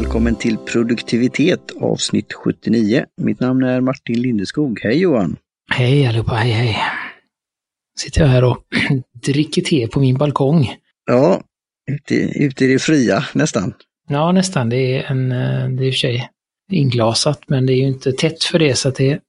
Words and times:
Välkommen 0.00 0.34
till 0.34 0.58
produktivitet 0.58 1.60
avsnitt 1.80 2.32
79. 2.32 3.04
Mitt 3.22 3.40
namn 3.40 3.62
är 3.62 3.80
Martin 3.80 4.22
Lindeskog. 4.22 4.80
Hej 4.82 4.98
Johan! 4.98 5.36
Hej 5.70 6.06
allihopa, 6.06 6.34
hej 6.34 6.52
hej! 6.52 6.76
Sitter 7.98 8.20
jag 8.20 8.28
här 8.28 8.44
och 8.44 8.64
dricker 9.26 9.62
te 9.62 9.88
på 9.88 10.00
min 10.00 10.18
balkong. 10.18 10.74
Ja, 11.06 11.42
ute, 11.90 12.14
ute 12.14 12.64
i 12.64 12.72
det 12.72 12.78
fria 12.78 13.24
nästan. 13.34 13.74
Ja, 14.08 14.32
nästan. 14.32 14.68
Det 14.68 14.76
är 14.76 15.02
en, 15.02 15.32
eh, 15.32 15.68
det 15.68 15.84
är 15.84 15.86
i 15.86 15.90
och 15.90 15.94
för 15.94 15.98
sig 15.98 16.30
inglasat, 16.72 17.40
men 17.48 17.66
det 17.66 17.72
är 17.72 17.76
ju 17.76 17.86
inte 17.86 18.12
tätt 18.12 18.44
för 18.44 18.58
det 18.58 18.74
så 18.74 18.88
att 18.88 18.96
det 18.96 19.20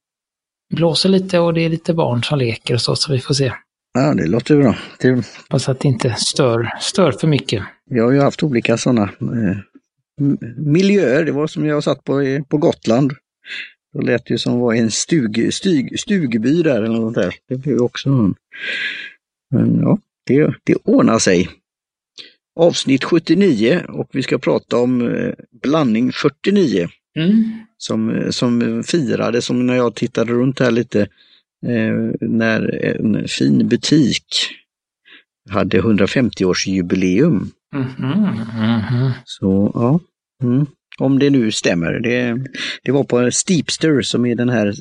blåser 0.75 1.09
lite 1.09 1.39
och 1.39 1.53
det 1.53 1.61
är 1.61 1.69
lite 1.69 1.93
barn 1.93 2.23
som 2.23 2.39
leker 2.39 2.73
och 2.73 2.81
så, 2.81 2.95
så 2.95 3.11
vi 3.13 3.19
får 3.19 3.33
se. 3.33 3.53
Ja, 3.93 4.13
det 4.13 4.27
låter 4.27 4.57
bra. 4.57 4.75
Det, 4.99 5.11
Hoppas 5.11 5.69
att 5.69 5.79
det 5.79 5.87
inte 5.87 6.13
stör, 6.13 6.73
stör 6.79 7.11
för 7.11 7.27
mycket. 7.27 7.63
vi 7.89 7.99
har 7.99 8.11
ju 8.11 8.19
haft 8.19 8.43
olika 8.43 8.77
sådana 8.77 9.03
eh, 9.03 9.57
miljöer. 10.57 11.25
Det 11.25 11.31
var 11.31 11.47
som 11.47 11.65
jag 11.65 11.83
satt 11.83 12.03
på, 12.03 12.43
på 12.49 12.57
Gotland. 12.57 13.13
Då 13.93 14.01
lät 14.01 14.25
det 14.25 14.33
ju 14.33 14.37
som 14.37 14.59
var 14.59 14.73
en 14.73 14.91
stug, 14.91 15.53
stug, 15.53 15.99
stugby 15.99 16.63
där 16.63 16.83
eller 16.83 16.99
något 16.99 17.15
där. 17.15 17.35
Det 17.49 17.55
blev 17.55 17.81
också 17.81 18.09
en. 18.09 18.35
Men 19.51 19.79
ja, 19.81 19.99
det, 20.25 20.53
det 20.63 20.75
ordnar 20.75 21.19
sig. 21.19 21.49
Avsnitt 22.55 23.03
79 23.03 23.85
och 23.89 24.09
vi 24.11 24.23
ska 24.23 24.37
prata 24.37 24.77
om 24.77 25.01
eh, 25.01 25.33
blandning 25.61 26.11
49. 26.11 26.87
Mm. 27.15 27.43
som, 27.77 28.27
som 28.29 28.83
firade, 28.83 29.41
som 29.41 29.65
när 29.65 29.75
jag 29.75 29.95
tittade 29.95 30.33
runt 30.33 30.59
här 30.59 30.71
lite, 30.71 31.01
eh, 31.65 32.11
när 32.21 32.85
en 32.85 33.27
fin 33.27 33.67
butik 33.67 34.25
hade 35.49 35.81
150-årsjubileum. 35.81 37.47
Mhm, 37.75 38.11
mhm. 38.55 39.11
Så 39.25 39.71
ja, 39.73 39.99
mm. 40.41 40.65
om 40.99 41.19
det 41.19 41.29
nu 41.29 41.51
stämmer. 41.51 41.99
Det, 41.99 42.37
det 42.83 42.91
var 42.91 43.03
på 43.03 43.31
Steepster 43.31 44.01
som 44.01 44.25
är 44.25 44.35
den 44.35 44.49
här 44.49 44.73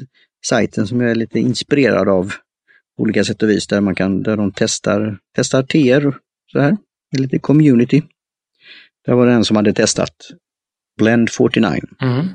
sajten 0.46 0.86
som 0.86 1.00
jag 1.00 1.10
är 1.10 1.14
lite 1.14 1.38
inspirerad 1.38 2.08
av 2.08 2.32
på 2.96 3.02
olika 3.02 3.24
sätt 3.24 3.42
och 3.42 3.50
vis 3.50 3.66
där 3.66 3.80
man 3.80 3.94
kan, 3.94 4.22
där 4.22 4.36
de 4.36 4.52
testar, 4.52 5.18
testar 5.36 5.62
teer 5.62 6.14
så 6.52 6.60
här, 6.60 6.76
lite 7.16 7.38
community. 7.38 8.02
Där 9.06 9.14
var 9.14 9.26
det 9.26 9.32
en 9.32 9.44
som 9.44 9.56
hade 9.56 9.72
testat 9.72 10.14
Blend 10.98 11.30
49. 11.30 11.80
Mm. 12.00 12.26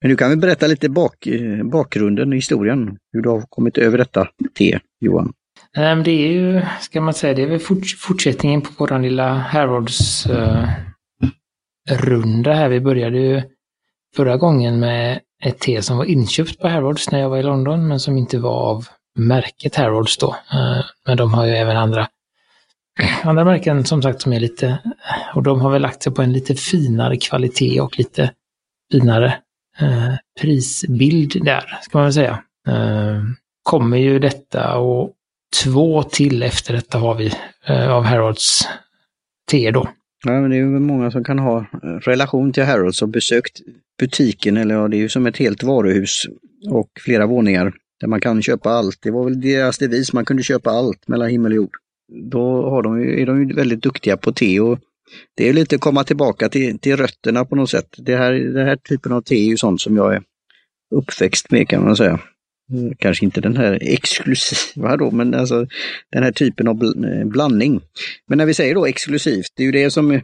Men 0.00 0.10
du 0.10 0.16
kan 0.16 0.30
väl 0.30 0.38
berätta 0.38 0.66
lite 0.66 0.88
bak, 0.88 1.28
bakgrunden, 1.64 2.32
historien, 2.32 2.98
hur 3.12 3.22
du 3.22 3.28
har 3.28 3.40
kommit 3.40 3.78
över 3.78 3.98
detta 3.98 4.28
te, 4.58 4.78
Johan? 5.00 5.32
Det 6.04 6.10
är 6.10 6.32
ju, 6.32 6.62
ska 6.80 7.00
man 7.00 7.14
säga, 7.14 7.34
det 7.34 7.42
är 7.42 7.46
väl 7.46 7.58
fort, 7.58 7.86
fortsättningen 7.98 8.60
på 8.60 8.70
våran 8.78 9.02
lilla 9.02 9.34
Harrods 9.34 10.26
eh, 10.26 10.68
runda 11.88 12.52
här. 12.52 12.68
Vi 12.68 12.80
började 12.80 13.18
ju 13.18 13.42
förra 14.16 14.36
gången 14.36 14.80
med 14.80 15.20
ett 15.42 15.58
te 15.58 15.82
som 15.82 15.98
var 15.98 16.04
inköpt 16.04 16.58
på 16.58 16.68
Harrods 16.68 17.10
när 17.10 17.20
jag 17.20 17.28
var 17.28 17.38
i 17.38 17.42
London, 17.42 17.88
men 17.88 18.00
som 18.00 18.16
inte 18.16 18.38
var 18.38 18.70
av 18.70 18.86
märket 19.18 19.76
Harrods 19.76 20.18
då. 20.18 20.36
Eh, 20.52 20.84
men 21.06 21.16
de 21.16 21.34
har 21.34 21.46
ju 21.46 21.52
även 21.52 21.76
andra, 21.76 22.08
andra 23.22 23.44
märken 23.44 23.84
som 23.84 24.02
sagt 24.02 24.22
som 24.22 24.32
är 24.32 24.40
lite, 24.40 24.78
och 25.34 25.42
de 25.42 25.60
har 25.60 25.70
väl 25.70 25.82
lagt 25.82 26.02
sig 26.02 26.14
på 26.14 26.22
en 26.22 26.32
lite 26.32 26.54
finare 26.54 27.16
kvalitet 27.16 27.80
och 27.80 27.98
lite 27.98 28.32
finare 28.92 29.38
eh, 29.78 30.14
prisbild 30.40 31.44
där, 31.44 31.78
ska 31.82 31.98
man 31.98 32.04
väl 32.04 32.12
säga. 32.12 32.42
Eh, 32.68 33.22
kommer 33.62 33.96
ju 33.96 34.18
detta 34.18 34.78
och 34.78 35.12
två 35.64 36.02
till 36.02 36.42
efter 36.42 36.74
detta 36.74 36.98
har 36.98 37.14
vi 37.14 37.32
av 37.88 38.04
Harrods 38.04 38.68
te 39.50 39.70
då. 39.70 39.88
Ja, 40.24 40.40
men 40.40 40.50
det 40.50 40.56
är 40.56 40.58
ju 40.58 40.66
många 40.66 41.10
som 41.10 41.24
kan 41.24 41.38
ha 41.38 41.58
eh, 41.58 41.88
relation 41.88 42.52
till 42.52 42.62
Harrods 42.62 43.02
och 43.02 43.08
besökt 43.08 43.60
butiken, 43.98 44.56
eller 44.56 44.74
ja, 44.74 44.88
det 44.88 44.96
är 44.96 44.98
ju 44.98 45.08
som 45.08 45.26
ett 45.26 45.36
helt 45.36 45.62
varuhus 45.62 46.26
och 46.70 46.90
flera 47.00 47.26
våningar 47.26 47.72
där 48.00 48.08
man 48.08 48.20
kan 48.20 48.42
köpa 48.42 48.70
allt. 48.70 48.98
Det 49.02 49.10
var 49.10 49.24
väl 49.24 49.40
deras 49.40 49.78
devis, 49.78 50.12
man 50.12 50.24
kunde 50.24 50.42
köpa 50.42 50.70
allt 50.70 51.08
mellan 51.08 51.28
himmel 51.28 51.52
och 51.52 51.56
jord. 51.56 51.76
Då 52.30 52.70
har 52.70 52.82
de 52.82 53.02
ju, 53.02 53.22
är 53.22 53.26
de 53.26 53.48
ju 53.48 53.54
väldigt 53.54 53.82
duktiga 53.82 54.16
på 54.16 54.32
te 54.32 54.60
och 54.60 54.78
det 55.36 55.48
är 55.48 55.52
lite 55.52 55.74
att 55.74 55.80
komma 55.80 56.04
tillbaka 56.04 56.48
till, 56.48 56.78
till 56.78 56.96
rötterna 56.96 57.44
på 57.44 57.56
något 57.56 57.70
sätt. 57.70 57.88
Det 57.98 58.16
här, 58.16 58.32
den 58.32 58.66
här 58.66 58.76
typen 58.76 59.12
av 59.12 59.20
te 59.20 59.34
är 59.34 59.48
ju 59.48 59.56
sånt 59.56 59.80
som 59.80 59.96
jag 59.96 60.14
är 60.14 60.22
uppväxt 60.94 61.50
med 61.50 61.68
kan 61.68 61.84
man 61.84 61.96
säga. 61.96 62.20
Mm, 62.70 62.94
Kanske 62.98 63.24
inte 63.24 63.40
den 63.40 63.56
här 63.56 63.78
exklusiva 63.80 64.96
då, 64.96 65.10
men 65.10 65.34
alltså 65.34 65.66
den 66.12 66.22
här 66.22 66.32
typen 66.32 66.68
av 66.68 66.82
eh, 66.84 67.26
blandning. 67.26 67.80
Men 68.26 68.38
när 68.38 68.46
vi 68.46 68.54
säger 68.54 68.74
då 68.74 68.86
exklusivt, 68.86 69.52
det 69.56 69.62
är 69.62 69.66
ju 69.66 69.72
det 69.72 69.90
som, 69.90 70.10
eh, 70.10 70.20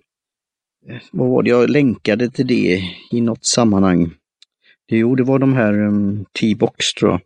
vad 1.12 1.28
var 1.28 1.42
det, 1.42 1.50
jag 1.50 1.70
länkade 1.70 2.30
till 2.30 2.46
det 2.46 2.82
i 3.12 3.20
något 3.20 3.44
sammanhang. 3.44 4.10
Jo, 4.88 5.14
det 5.14 5.22
var 5.22 5.38
de 5.38 5.52
här 5.52 5.72
um, 5.72 6.24
T-box 6.40 6.94
tror 6.94 7.10
jag. 7.10 7.20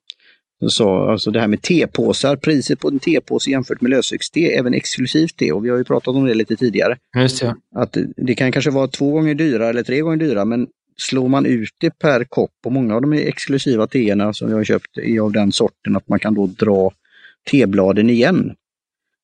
Som 0.61 0.71
sa, 0.71 1.13
alltså 1.13 1.31
det 1.31 1.41
här 1.41 1.49
med 1.49 1.63
tepåsar, 1.63 2.37
priset 2.37 2.81
på 2.81 2.89
en 2.89 2.99
tepåse 2.99 3.51
jämfört 3.51 3.81
med 3.81 3.91
lösvikts-te 3.91 4.55
är 4.55 4.59
även 4.59 4.75
exklusivt 4.75 5.35
det 5.39 5.53
och 5.53 5.65
vi 5.65 5.71
har 5.71 5.79
ju 5.79 5.85
pratat 5.85 6.15
om 6.15 6.27
det 6.27 6.35
lite 6.35 6.57
tidigare. 6.57 6.97
Just 7.17 7.41
det. 7.41 7.57
Att 7.75 7.97
det 8.17 8.35
kan 8.35 8.53
kanske 8.53 8.71
vara 8.71 8.89
två 8.89 9.11
gånger 9.11 9.35
dyra 9.35 9.69
eller 9.69 9.83
tre 9.83 10.01
gånger 10.01 10.17
dyra 10.17 10.45
men 10.45 10.67
slår 11.01 11.29
man 11.29 11.47
ut 11.47 11.75
det 11.81 11.99
per 11.99 12.25
kopp 12.25 12.55
och 12.67 12.73
många 12.73 12.95
av 12.95 13.01
de 13.01 13.13
exklusiva 13.13 13.87
teerna 13.87 14.33
som 14.33 14.51
jag 14.51 14.57
har 14.57 14.65
köpt 14.65 14.99
är 14.99 15.21
av 15.21 15.33
den 15.33 15.53
sorten 15.53 15.97
att 15.97 16.09
man 16.09 16.19
kan 16.19 16.35
då 16.35 16.47
dra 16.47 16.93
tebladen 17.51 18.11
igen. 18.11 18.55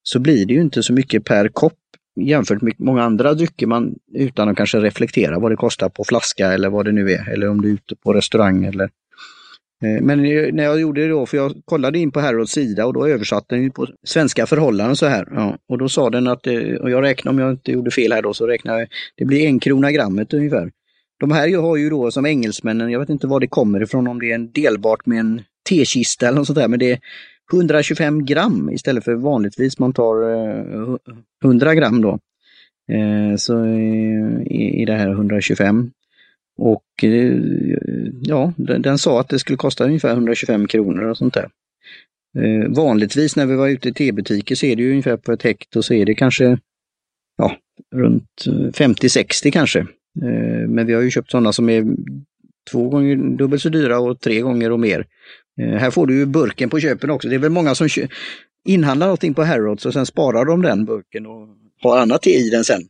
Så 0.02 0.18
blir 0.18 0.46
det 0.46 0.54
ju 0.54 0.60
inte 0.60 0.82
så 0.82 0.92
mycket 0.92 1.24
per 1.24 1.48
kopp 1.48 1.78
jämfört 2.20 2.62
med 2.62 2.74
många 2.78 3.02
andra 3.02 3.34
drycker 3.34 3.66
man 3.66 3.94
utan 4.14 4.48
att 4.48 4.56
kanske 4.56 4.78
reflektera 4.78 5.38
vad 5.38 5.52
det 5.52 5.56
kostar 5.56 5.88
på 5.88 6.04
flaska 6.04 6.52
eller 6.52 6.70
vad 6.70 6.84
det 6.84 6.92
nu 6.92 7.10
är 7.10 7.28
eller 7.32 7.48
om 7.48 7.60
du 7.60 7.68
är 7.68 7.72
ute 7.72 7.96
på 7.96 8.12
restaurang 8.12 8.64
eller 8.64 8.84
eh, 9.82 10.02
men 10.02 10.22
när 10.56 10.64
jag 10.64 10.80
gjorde 10.80 11.00
det 11.00 11.08
då, 11.08 11.26
för 11.26 11.36
jag 11.36 11.52
kollade 11.64 11.98
in 11.98 12.10
på 12.10 12.20
Harrods 12.20 12.52
sida 12.52 12.86
och 12.86 12.92
då 12.92 13.06
översatte 13.06 13.54
den 13.54 13.70
på 13.70 13.86
svenska 14.04 14.46
förhållanden 14.46 14.96
så 14.96 15.06
här. 15.06 15.28
Ja, 15.30 15.58
och 15.68 15.78
då 15.78 15.88
sa 15.88 16.10
den 16.10 16.26
att, 16.26 16.46
eh, 16.46 16.74
och 16.80 16.90
jag 16.90 17.02
räknar 17.02 17.32
om 17.32 17.38
jag 17.38 17.50
inte 17.50 17.72
gjorde 17.72 17.90
fel 17.90 18.12
här 18.12 18.22
då, 18.22 18.34
så 18.34 18.46
räknar 18.46 18.78
jag, 18.78 18.88
det 19.16 19.24
blir 19.24 19.46
en 19.46 19.60
krona 19.60 19.92
grammet 19.92 20.34
ungefär. 20.34 20.70
De 21.24 21.30
här 21.30 21.56
har 21.56 21.76
ju 21.76 21.90
då 21.90 22.10
som 22.10 22.26
engelsmännen, 22.26 22.90
jag 22.90 23.00
vet 23.00 23.08
inte 23.08 23.26
var 23.26 23.40
det 23.40 23.46
kommer 23.46 23.82
ifrån, 23.82 24.06
om 24.06 24.20
det 24.20 24.30
är 24.30 24.34
en 24.34 24.50
delbart 24.52 25.06
med 25.06 25.20
en 25.20 25.42
tekista 25.68 26.28
eller 26.28 26.38
något 26.38 26.46
sånt 26.46 26.58
där, 26.58 26.68
men 26.68 26.78
det 26.78 26.92
är 26.92 26.98
125 27.52 28.24
gram 28.24 28.70
istället 28.70 29.04
för 29.04 29.14
vanligtvis 29.14 29.78
man 29.78 29.92
tar 29.92 30.30
eh, 30.30 30.96
100 31.44 31.74
gram 31.74 32.00
då. 32.00 32.18
Eh, 32.92 33.36
så 33.36 33.64
eh, 33.64 34.42
i 34.46 34.82
är 34.82 34.86
det 34.86 34.96
här 34.96 35.10
125. 35.10 35.90
Och 36.58 37.04
ja, 38.20 38.52
den, 38.56 38.98
sa 38.98 39.20
att 39.20 39.28
det 39.28 39.38
skulle 39.38 39.56
kosta 39.56 39.84
ungefär 39.84 40.12
125 40.12 40.66
kronor 40.66 41.04
och 41.04 41.16
sånt 41.16 41.34
där. 41.34 41.48
Vanligtvis 42.68 43.36
när 43.36 43.46
vi 43.46 43.56
var 43.56 43.68
ute 43.68 43.88
i 43.88 43.92
tebutiker 43.92 44.54
så 44.54 44.66
är 44.66 44.76
det 44.76 44.82
ju 44.82 44.90
ungefär 44.90 45.16
på 45.16 45.32
ett 45.32 45.42
hekto 45.42 45.82
så 45.82 45.94
är 45.94 46.06
det 46.06 46.14
kanske 46.14 46.58
ja, 47.36 47.56
runt 47.94 48.44
50-60 48.46 49.50
kanske. 49.50 49.86
Eh, 50.22 50.68
men 50.68 50.86
vi 50.86 50.94
har 50.94 51.02
ju 51.02 51.10
köpt 51.10 51.30
sådana 51.30 51.52
som 51.52 51.68
är 51.68 51.84
två 52.70 52.88
gånger 52.88 53.16
dubbelt 53.16 53.62
så 53.62 53.68
dyra 53.68 53.98
och 53.98 54.20
tre 54.20 54.40
gånger 54.40 54.72
och 54.72 54.80
mer. 54.80 55.06
Eh, 55.60 55.78
här 55.78 55.90
får 55.90 56.06
du 56.06 56.18
ju 56.18 56.26
burken 56.26 56.70
på 56.70 56.80
köpen 56.80 57.10
också. 57.10 57.28
Det 57.28 57.34
är 57.34 57.38
väl 57.38 57.50
många 57.50 57.74
som 57.74 57.88
inhandlar 58.64 59.06
någonting 59.06 59.34
på 59.34 59.42
Harrods 59.42 59.86
och 59.86 59.92
sen 59.92 60.06
sparar 60.06 60.44
de 60.44 60.62
den 60.62 60.84
burken 60.84 61.26
och 61.26 61.48
har 61.82 61.98
annat 61.98 62.22
te 62.22 62.30
i 62.30 62.50
den 62.50 62.64
sen. 62.64 62.80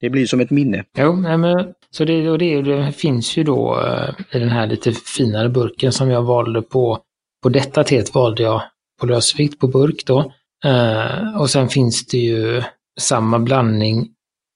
Det 0.00 0.10
blir 0.10 0.26
som 0.26 0.40
ett 0.40 0.50
minne. 0.50 0.84
Jo, 0.98 1.16
nej, 1.16 1.38
men, 1.38 1.72
så 1.90 2.04
det, 2.04 2.30
och 2.30 2.38
det, 2.38 2.62
det 2.62 2.92
finns 2.92 3.36
ju 3.36 3.44
då 3.44 3.80
eh, 3.80 4.36
i 4.36 4.38
den 4.38 4.48
här 4.48 4.66
lite 4.66 4.92
finare 4.92 5.48
burken 5.48 5.92
som 5.92 6.10
jag 6.10 6.22
valde 6.22 6.62
på, 6.62 6.98
på 7.42 7.48
detta 7.48 7.84
teet 7.84 8.14
valde 8.14 8.42
jag 8.42 8.62
på 9.00 9.06
lösvikt 9.06 9.58
på 9.58 9.66
burk 9.66 10.06
då. 10.06 10.32
Eh, 10.64 11.40
och 11.40 11.50
sen 11.50 11.68
finns 11.68 12.06
det 12.06 12.18
ju 12.18 12.62
samma 13.00 13.38
blandning 13.38 14.08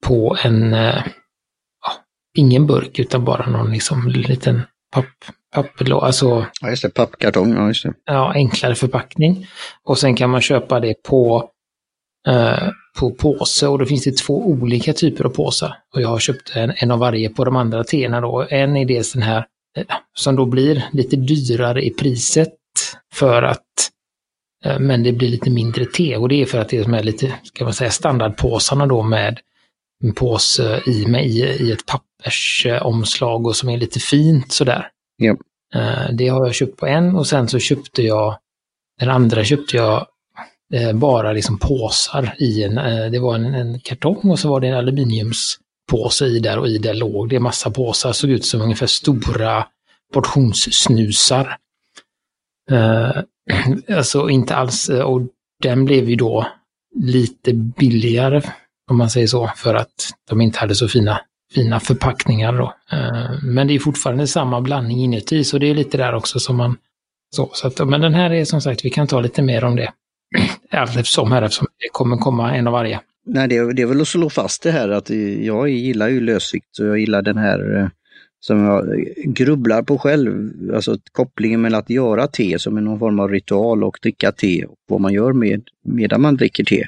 på 0.06 0.36
en, 0.44 0.74
eh, 0.74 1.04
ingen 2.38 2.66
burk 2.66 2.98
utan 2.98 3.24
bara 3.24 3.50
någon 3.50 3.70
liksom 3.72 4.08
liten 4.08 4.62
papp, 4.94 5.04
papperlå, 5.54 6.00
alltså 6.00 6.46
Ja, 6.60 6.70
just 6.70 6.82
det. 6.82 6.90
Pappkartong, 6.90 7.54
ja 7.54 7.66
just 7.68 7.82
det. 7.82 7.92
ja, 8.04 8.32
enklare 8.34 8.74
förpackning. 8.74 9.46
Och 9.84 9.98
sen 9.98 10.16
kan 10.16 10.30
man 10.30 10.40
köpa 10.40 10.80
det 10.80 10.94
på, 11.02 11.50
eh, 12.28 12.68
på 12.98 13.10
påse 13.10 13.66
och 13.66 13.78
då 13.78 13.86
finns 13.86 14.04
det 14.04 14.16
två 14.16 14.46
olika 14.46 14.92
typer 14.92 15.24
av 15.24 15.28
påsar. 15.30 15.74
Och 15.94 16.02
jag 16.02 16.08
har 16.08 16.18
köpt 16.18 16.56
en, 16.56 16.72
en 16.76 16.90
av 16.90 16.98
varje 16.98 17.28
på 17.28 17.44
de 17.44 17.56
andra 17.56 17.84
teerna 17.84 18.20
då. 18.20 18.46
En 18.50 18.76
är 18.76 18.84
dels 18.84 19.12
den 19.12 19.22
här 19.22 19.46
eh, 19.76 19.84
som 20.14 20.36
då 20.36 20.46
blir 20.46 20.84
lite 20.92 21.16
dyrare 21.16 21.82
i 21.86 21.90
priset 21.90 22.52
för 23.14 23.42
att 23.42 23.62
eh, 24.64 24.78
men 24.78 25.02
det 25.02 25.12
blir 25.12 25.28
lite 25.28 25.50
mindre 25.50 25.84
te 25.86 26.16
och 26.16 26.28
det 26.28 26.42
är 26.42 26.46
för 26.46 26.58
att 26.58 26.68
det 26.68 26.78
är 26.78 26.82
de 26.84 26.92
här 26.92 27.02
lite, 27.02 27.34
ska 27.42 27.64
man 27.64 27.74
säga, 27.74 27.90
standardpåsarna 27.90 28.86
då 28.86 29.02
med 29.02 29.38
en 30.04 30.12
påse 30.14 30.82
i, 30.86 31.06
med, 31.06 31.26
i, 31.26 31.38
i 31.40 31.72
ett 31.72 31.86
pappersomslag 32.26 33.46
och 33.46 33.56
som 33.56 33.68
är 33.68 33.76
lite 33.76 34.00
fint 34.00 34.52
sådär. 34.52 34.88
Ja. 35.16 35.36
Eh, 35.74 36.10
Det 36.12 36.28
har 36.28 36.46
jag 36.46 36.54
köpt 36.54 36.76
på 36.76 36.86
en 36.86 37.16
och 37.16 37.26
sen 37.26 37.48
så 37.48 37.58
köpte 37.58 38.02
jag, 38.02 38.38
den 39.00 39.10
andra 39.10 39.44
köpte 39.44 39.76
jag 39.76 40.06
eh, 40.74 40.92
bara 40.92 41.32
liksom 41.32 41.58
påsar 41.58 42.34
i 42.38 42.64
en, 42.64 42.78
eh, 42.78 43.10
det 43.10 43.18
var 43.18 43.34
en, 43.34 43.54
en 43.54 43.80
kartong 43.80 44.30
och 44.30 44.38
så 44.38 44.48
var 44.48 44.60
det 44.60 44.68
en 44.68 44.76
aluminiumspåse 44.76 45.62
påse 45.90 46.26
i 46.26 46.38
där 46.38 46.58
och 46.58 46.68
i 46.68 46.78
det 46.78 46.92
låg 46.92 47.28
det 47.28 47.40
massa 47.40 47.70
påsar. 47.70 48.12
Såg 48.12 48.30
ut 48.30 48.44
som 48.44 48.60
ungefär 48.60 48.86
stora 48.86 49.66
portionssnusar. 50.12 51.56
Alltså 53.96 54.28
inte 54.30 54.54
alls, 54.56 54.88
och 54.88 55.20
den 55.62 55.84
blev 55.84 56.10
ju 56.10 56.16
då 56.16 56.46
lite 56.96 57.52
billigare, 57.52 58.42
om 58.90 58.98
man 58.98 59.10
säger 59.10 59.26
så, 59.26 59.52
för 59.56 59.74
att 59.74 60.12
de 60.28 60.40
inte 60.40 60.58
hade 60.58 60.74
så 60.74 60.88
fina, 60.88 61.20
fina 61.54 61.80
förpackningar 61.80 62.52
då. 62.52 62.74
Eh, 62.92 63.30
men 63.42 63.66
det 63.66 63.74
är 63.74 63.78
fortfarande 63.78 64.26
samma 64.26 64.60
blandning 64.60 64.98
inuti, 64.98 65.44
så 65.44 65.58
det 65.58 65.70
är 65.70 65.74
lite 65.74 65.98
där 65.98 66.14
också 66.14 66.40
som 66.40 66.56
man... 66.56 66.76
Så, 67.36 67.50
så 67.52 67.66
att, 67.66 67.88
men 67.88 68.00
den 68.00 68.14
här 68.14 68.30
är 68.30 68.44
som 68.44 68.60
sagt, 68.60 68.84
vi 68.84 68.90
kan 68.90 69.06
ta 69.06 69.20
lite 69.20 69.42
mer 69.42 69.64
om 69.64 69.76
det. 69.76 69.92
Allt 70.70 70.90
eftersom 70.96 71.32
här, 71.32 71.42
eftersom 71.42 71.66
det 71.78 71.88
kommer 71.92 72.16
komma 72.16 72.54
en 72.54 72.66
av 72.66 72.72
varje. 72.72 73.00
Nej, 73.26 73.48
det 73.48 73.56
är, 73.56 73.72
det 73.72 73.82
är 73.82 73.86
väl 73.86 74.00
att 74.00 74.08
slå 74.08 74.30
fast 74.30 74.62
det 74.62 74.70
här 74.70 74.88
att 74.88 75.10
jag 75.40 75.68
gillar 75.68 76.08
ju 76.08 76.20
lösvikt 76.20 76.78
och 76.78 76.86
jag 76.86 76.98
gillar 76.98 77.22
den 77.22 77.38
här 77.38 77.78
eh, 77.78 77.88
som 78.40 78.64
jag 78.64 79.04
grubblar 79.24 79.82
på 79.82 79.98
själv, 79.98 80.52
alltså 80.74 80.98
kopplingen 81.12 81.60
mellan 81.60 81.80
att 81.80 81.90
göra 81.90 82.26
te 82.26 82.58
som 82.58 82.76
är 82.76 82.80
någon 82.80 82.98
form 82.98 83.20
av 83.20 83.30
ritual 83.30 83.84
och 83.84 83.98
dricka 84.02 84.32
te 84.32 84.64
och 84.64 84.76
vad 84.88 85.00
man 85.00 85.12
gör 85.12 85.32
med 85.32 85.62
medan 85.84 86.20
man 86.20 86.36
dricker 86.36 86.64
te. 86.64 86.86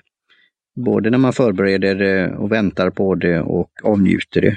Både 0.85 1.11
när 1.11 1.19
man 1.19 1.33
förbereder 1.33 1.95
det 1.95 2.37
och 2.37 2.53
väntar 2.53 2.91
på 2.91 3.15
det 3.15 3.41
och 3.41 3.71
avnjuter 3.83 4.41
det. 4.41 4.57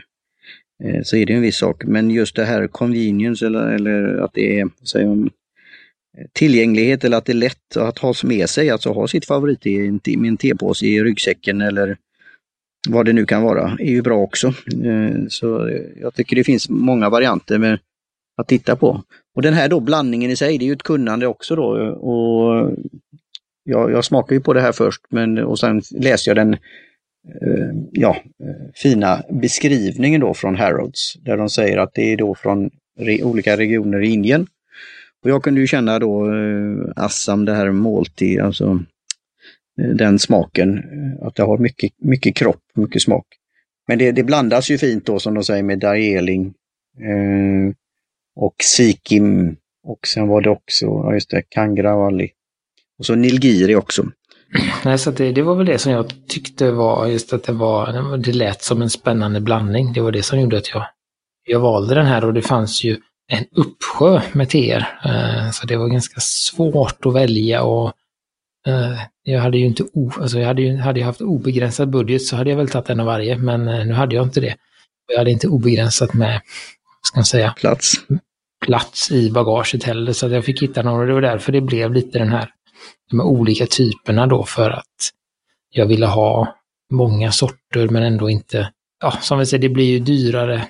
Eh, 0.83 1.01
så 1.03 1.15
är 1.15 1.25
det 1.25 1.33
en 1.33 1.41
viss 1.41 1.57
sak, 1.57 1.83
men 1.85 2.09
just 2.09 2.35
det 2.35 2.45
här 2.45 2.67
convenience 2.67 3.45
eller, 3.45 3.67
eller 3.67 4.17
att 4.17 4.33
det 4.33 4.59
är 4.59 4.69
säger 4.83 5.29
tillgänglighet 6.33 7.03
eller 7.03 7.17
att 7.17 7.25
det 7.25 7.31
är 7.31 7.33
lätt 7.33 7.77
att 7.77 7.99
ha 7.99 8.13
med 8.23 8.49
sig, 8.49 8.69
alltså 8.69 8.91
ha 8.91 9.07
sitt 9.07 9.25
favorit 9.25 9.65
i 9.65 10.17
med 10.17 10.29
en 10.29 10.37
tepåse 10.37 10.85
i 10.85 11.03
ryggsäcken 11.03 11.61
eller 11.61 11.97
vad 12.89 13.05
det 13.05 13.13
nu 13.13 13.25
kan 13.25 13.43
vara, 13.43 13.77
är 13.79 13.91
ju 13.91 14.01
bra 14.01 14.17
också. 14.17 14.47
Eh, 14.83 15.27
så 15.29 15.79
jag 16.01 16.13
tycker 16.13 16.35
det 16.35 16.43
finns 16.43 16.69
många 16.69 17.09
varianter 17.09 17.57
med 17.57 17.79
att 18.37 18.47
titta 18.47 18.75
på. 18.75 19.03
Och 19.35 19.41
den 19.41 19.53
här 19.53 19.69
då 19.69 19.79
blandningen 19.79 20.31
i 20.31 20.35
sig, 20.35 20.57
det 20.57 20.65
är 20.65 20.67
ju 20.67 20.73
ett 20.73 20.83
kunnande 20.83 21.27
också 21.27 21.55
då. 21.55 21.67
Och 21.89 22.77
jag, 23.63 23.91
jag 23.91 24.05
smakar 24.05 24.35
ju 24.35 24.41
på 24.41 24.53
det 24.53 24.61
här 24.61 24.71
först 24.71 25.01
men, 25.09 25.37
och 25.37 25.59
sen 25.59 25.81
läser 25.91 26.29
jag 26.29 26.37
den 26.37 26.53
eh, 26.53 27.69
ja, 27.91 28.15
eh, 28.43 28.71
fina 28.75 29.23
beskrivningen 29.29 30.21
då 30.21 30.33
från 30.33 30.55
Harrods 30.55 31.13
där 31.19 31.37
de 31.37 31.49
säger 31.49 31.77
att 31.77 31.93
det 31.93 32.13
är 32.13 32.17
då 32.17 32.35
från 32.35 32.69
re, 32.99 33.23
olika 33.23 33.57
regioner 33.57 34.01
i 34.01 34.09
Indien 34.09 34.47
och 35.23 35.29
jag 35.29 35.43
kunde 35.43 35.61
ju 35.61 35.67
känna 35.67 35.99
då 35.99 36.33
eh, 36.33 36.91
Assam, 36.95 37.45
det 37.45 37.53
här 37.53 37.71
måltid, 37.71 38.39
alltså 38.39 38.83
eh, 39.81 39.89
den 39.89 40.19
smaken, 40.19 40.77
eh, 40.77 41.27
att 41.27 41.35
det 41.35 41.43
har 41.43 41.57
mycket, 41.57 41.91
mycket 41.97 42.35
kropp, 42.35 42.63
mycket 42.75 43.01
smak. 43.01 43.25
Men 43.87 43.97
det, 43.97 44.11
det 44.11 44.23
blandas 44.23 44.71
ju 44.71 44.77
fint 44.77 45.05
då 45.05 45.19
som 45.19 45.33
de 45.33 45.43
säger 45.43 45.63
med 45.63 45.79
Darjeeling 45.79 46.53
eh, 46.99 47.73
och 48.35 48.55
Sikkim 48.63 49.55
och 49.83 50.07
sen 50.07 50.27
var 50.27 50.41
det 50.41 50.49
också, 50.49 50.85
ja 50.85 51.13
just 51.13 51.29
det, 51.29 51.41
Kangrawali. 51.49 52.29
Och 53.01 53.05
så 53.05 53.15
Nilgiri 53.15 53.75
också. 53.75 54.05
Nej, 54.85 54.97
så 54.97 55.11
det, 55.11 55.31
det 55.31 55.41
var 55.41 55.55
väl 55.55 55.65
det 55.65 55.77
som 55.77 55.91
jag 55.91 56.13
tyckte 56.27 56.71
var 56.71 57.07
just 57.07 57.33
att 57.33 57.43
det 57.43 57.51
var, 57.51 58.17
det 58.17 58.33
lät 58.33 58.63
som 58.63 58.81
en 58.81 58.89
spännande 58.89 59.41
blandning. 59.41 59.93
Det 59.93 60.01
var 60.01 60.11
det 60.11 60.23
som 60.23 60.39
gjorde 60.39 60.57
att 60.57 60.69
jag, 60.69 60.85
jag 61.45 61.59
valde 61.59 61.95
den 61.95 62.05
här 62.05 62.25
och 62.25 62.33
det 62.33 62.41
fanns 62.41 62.83
ju 62.83 62.97
en 63.27 63.45
uppsjö 63.55 64.21
med 64.31 64.49
teer. 64.49 64.99
Eh, 65.05 65.51
så 65.51 65.67
det 65.67 65.77
var 65.77 65.87
ganska 65.87 66.19
svårt 66.19 67.05
att 67.05 67.13
välja 67.13 67.63
och 67.63 67.93
eh, 68.67 68.99
jag 69.23 69.41
hade 69.41 69.57
ju 69.57 69.65
inte, 69.65 69.83
o, 69.93 70.11
alltså 70.21 70.39
jag 70.39 70.47
hade 70.47 70.61
ju 70.61 70.77
hade 70.77 70.99
jag 70.99 71.07
haft 71.07 71.21
obegränsad 71.21 71.89
budget 71.89 72.21
så 72.21 72.35
hade 72.35 72.49
jag 72.49 72.57
väl 72.57 72.69
tagit 72.69 72.89
en 72.89 72.99
av 72.99 73.05
varje, 73.05 73.37
men 73.37 73.67
eh, 73.67 73.85
nu 73.85 73.93
hade 73.93 74.15
jag 74.15 74.25
inte 74.25 74.41
det. 74.41 74.55
Jag 75.11 75.17
hade 75.17 75.31
inte 75.31 75.47
obegränsat 75.47 76.13
med, 76.13 76.41
ska 77.01 77.17
man 77.17 77.25
säga, 77.25 77.53
plats. 77.57 77.93
plats 78.65 79.11
i 79.11 79.31
bagaget 79.31 79.83
heller, 79.83 80.13
så 80.13 80.27
jag 80.27 80.45
fick 80.45 80.61
hitta 80.61 80.81
några 80.81 81.01
och 81.01 81.07
det 81.07 81.13
var 81.13 81.21
därför 81.21 81.51
det 81.51 81.61
blev 81.61 81.93
lite 81.93 82.19
den 82.19 82.29
här, 82.29 82.49
de 83.09 83.19
här 83.19 83.27
olika 83.27 83.65
typerna 83.65 84.27
då 84.27 84.43
för 84.43 84.69
att 84.69 85.11
jag 85.69 85.85
ville 85.85 86.05
ha 86.05 86.55
många 86.91 87.31
sorter 87.31 87.87
men 87.87 88.03
ändå 88.03 88.29
inte, 88.29 88.71
ja 89.01 89.11
som 89.11 89.39
vi 89.39 89.45
säger, 89.45 89.61
det 89.61 89.69
blir 89.69 89.85
ju 89.85 89.99
dyrare 89.99 90.67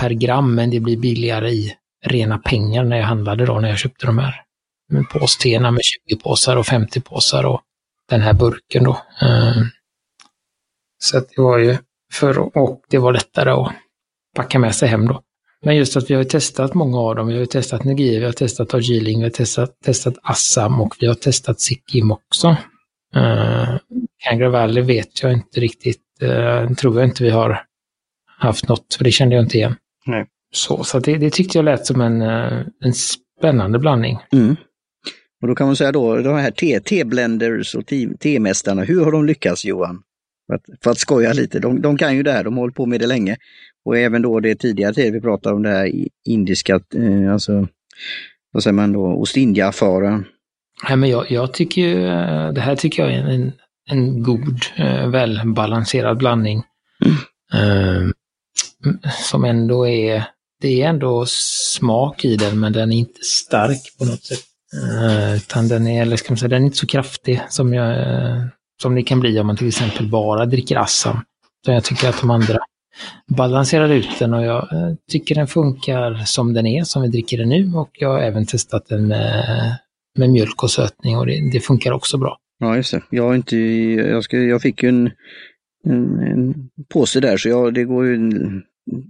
per 0.00 0.10
gram 0.10 0.54
men 0.54 0.70
det 0.70 0.80
blir 0.80 0.96
billigare 0.96 1.50
i 1.50 1.74
rena 2.04 2.38
pengar 2.38 2.84
när 2.84 2.96
jag 2.96 3.06
handlade 3.06 3.46
då, 3.46 3.60
när 3.60 3.68
jag 3.68 3.78
köpte 3.78 4.06
de 4.06 4.18
här 4.18 4.42
påstena 5.12 5.70
med 5.70 5.80
20 6.08 6.16
påsar 6.16 6.56
och 6.56 6.66
50 6.66 7.00
påsar 7.00 7.44
och 7.44 7.60
den 8.08 8.20
här 8.20 8.32
burken 8.32 8.84
då. 8.84 8.90
Eh, 9.22 9.62
så 10.98 11.18
att 11.18 11.28
det 11.28 11.42
var 11.42 11.58
ju 11.58 11.76
för 12.12 12.58
och 12.58 12.82
det 12.88 12.98
var 12.98 13.12
lättare 13.12 13.50
att 13.50 13.72
packa 14.36 14.58
med 14.58 14.74
sig 14.74 14.88
hem 14.88 15.06
då. 15.06 15.22
Men 15.64 15.76
just 15.76 15.96
att 15.96 16.10
vi 16.10 16.14
har 16.14 16.24
testat 16.24 16.74
många 16.74 16.98
av 16.98 17.16
dem. 17.16 17.28
Vi 17.28 17.38
har 17.38 17.46
testat 17.46 17.84
Nigeria, 17.84 18.18
vi 18.18 18.24
har 18.24 18.32
testat 18.32 18.68
Darjeeling, 18.68 19.18
vi 19.18 19.24
har 19.24 19.30
testat, 19.30 19.80
testat 19.84 20.14
Assam 20.22 20.80
och 20.80 20.96
vi 21.00 21.06
har 21.06 21.14
testat 21.14 21.60
Sikkim 21.60 22.10
också. 22.10 22.48
Uh, 23.16 23.78
Kangra 24.18 24.48
Valley 24.48 24.82
vet 24.82 25.22
jag 25.22 25.32
inte 25.32 25.60
riktigt, 25.60 26.02
uh, 26.22 26.74
tror 26.74 27.00
jag 27.00 27.08
inte 27.08 27.24
vi 27.24 27.30
har 27.30 27.64
haft 28.38 28.68
något, 28.68 28.94
för 28.94 29.04
det 29.04 29.10
kände 29.10 29.34
jag 29.34 29.44
inte 29.44 29.56
igen. 29.56 29.76
Nej. 30.06 30.26
Så, 30.54 30.84
så 30.84 30.98
det, 30.98 31.18
det, 31.18 31.30
tyckte 31.30 31.58
jag 31.58 31.64
lät 31.64 31.86
som 31.86 32.00
en, 32.00 32.22
eh, 32.22 32.66
en 32.80 32.92
spännande 32.94 33.78
blandning. 33.78 34.18
Mm. 34.32 34.56
Och 35.42 35.48
då 35.48 35.54
kan 35.54 35.66
man 35.66 35.76
säga 35.76 35.92
då, 35.92 36.16
de 36.16 36.36
här 36.36 36.80
T-blenders 36.80 37.74
och 37.74 37.86
T-mästarna, 38.20 38.82
hur 38.82 39.04
har 39.04 39.12
de 39.12 39.26
lyckats 39.26 39.64
Johan? 39.64 40.02
För 40.46 40.54
att, 40.54 40.62
för 40.82 40.90
att 40.90 40.98
skoja 40.98 41.32
lite, 41.32 41.58
de, 41.58 41.82
de 41.82 41.98
kan 41.98 42.16
ju 42.16 42.22
det 42.22 42.32
här, 42.32 42.44
de 42.44 42.54
har 42.54 42.60
hållit 42.60 42.76
på 42.76 42.86
med 42.86 43.00
det 43.00 43.06
länge. 43.06 43.36
Och 43.84 43.98
även 43.98 44.22
då 44.22 44.40
det 44.40 44.54
tidigare 44.54 44.94
tid 44.94 45.12
vi 45.12 45.20
pratade 45.20 45.56
om 45.56 45.62
det 45.62 45.68
här 45.68 45.92
indiska, 46.24 46.80
eh, 46.94 47.32
alltså 47.32 47.68
vad 48.52 48.62
säger 48.62 48.74
man 48.74 48.92
då, 48.92 49.04
Ostindieaffären. 49.06 50.24
Nej, 50.88 50.96
men 50.96 51.10
jag, 51.10 51.30
jag 51.30 51.54
tycker 51.54 51.82
ju, 51.82 52.06
eh, 52.06 52.52
det 52.52 52.60
här 52.60 52.76
tycker 52.76 53.02
jag 53.02 53.12
är 53.12 53.18
en, 53.18 53.52
en 53.90 54.22
god, 54.22 54.58
välbalanserad 55.12 56.18
blandning. 56.18 56.62
Mm. 57.04 58.12
som 59.30 59.44
ändå 59.44 59.88
är 59.88 60.24
det 60.62 60.82
är 60.82 60.88
ändå 60.88 61.26
smak 61.26 62.24
i 62.24 62.36
den, 62.36 62.60
men 62.60 62.72
den 62.72 62.92
är 62.92 62.96
inte 62.96 63.20
stark 63.22 63.98
på 63.98 64.04
något 64.04 64.24
sätt. 64.24 64.38
Uh, 64.74 65.36
utan 65.36 65.68
den 65.68 65.86
är, 65.86 66.02
eller 66.02 66.16
ska 66.16 66.32
man 66.32 66.38
säga, 66.38 66.48
den 66.48 66.62
är 66.62 66.66
inte 66.66 66.76
så 66.76 66.86
kraftig 66.86 67.40
som, 67.48 67.74
jag, 67.74 67.96
som 68.82 68.94
det 68.94 69.02
kan 69.02 69.20
bli 69.20 69.40
om 69.40 69.46
man 69.46 69.56
till 69.56 69.68
exempel 69.68 70.08
bara 70.08 70.46
dricker 70.46 70.76
Assam. 70.76 71.16
Så 71.64 71.72
jag 71.72 71.84
tycker 71.84 72.08
att 72.08 72.20
de 72.20 72.30
andra 72.30 72.58
balanserar 73.26 73.88
ut 73.88 74.18
den 74.18 74.34
och 74.34 74.44
jag 74.44 74.72
eh, 74.72 74.94
tycker 75.10 75.34
den 75.34 75.46
funkar 75.46 76.24
som 76.24 76.52
den 76.52 76.66
är, 76.66 76.84
som 76.84 77.02
vi 77.02 77.08
dricker 77.08 77.38
den 77.38 77.48
nu. 77.48 77.72
Och 77.74 77.90
jag 77.92 78.08
har 78.08 78.20
även 78.20 78.46
testat 78.46 78.86
den 78.88 79.08
med, 79.08 79.76
med 80.18 80.30
mjölk 80.30 80.62
och 80.62 80.70
sötning 80.70 81.18
och 81.18 81.26
det, 81.26 81.50
det, 81.52 81.60
funkar 81.60 81.92
också 81.92 82.18
bra. 82.18 82.38
Ja, 82.58 82.76
just 82.76 82.92
det. 82.92 83.02
Jag, 83.10 83.24
har 83.24 83.34
inte, 83.34 83.56
jag, 83.56 84.24
ska, 84.24 84.36
jag 84.36 84.62
fick 84.62 84.82
ju 84.82 84.88
en, 84.88 85.10
en, 85.86 86.18
en 86.18 86.70
påse 86.92 87.20
där 87.20 87.36
så 87.36 87.48
jag, 87.48 87.74
det 87.74 87.84
går 87.84 88.06
ju 88.06 88.30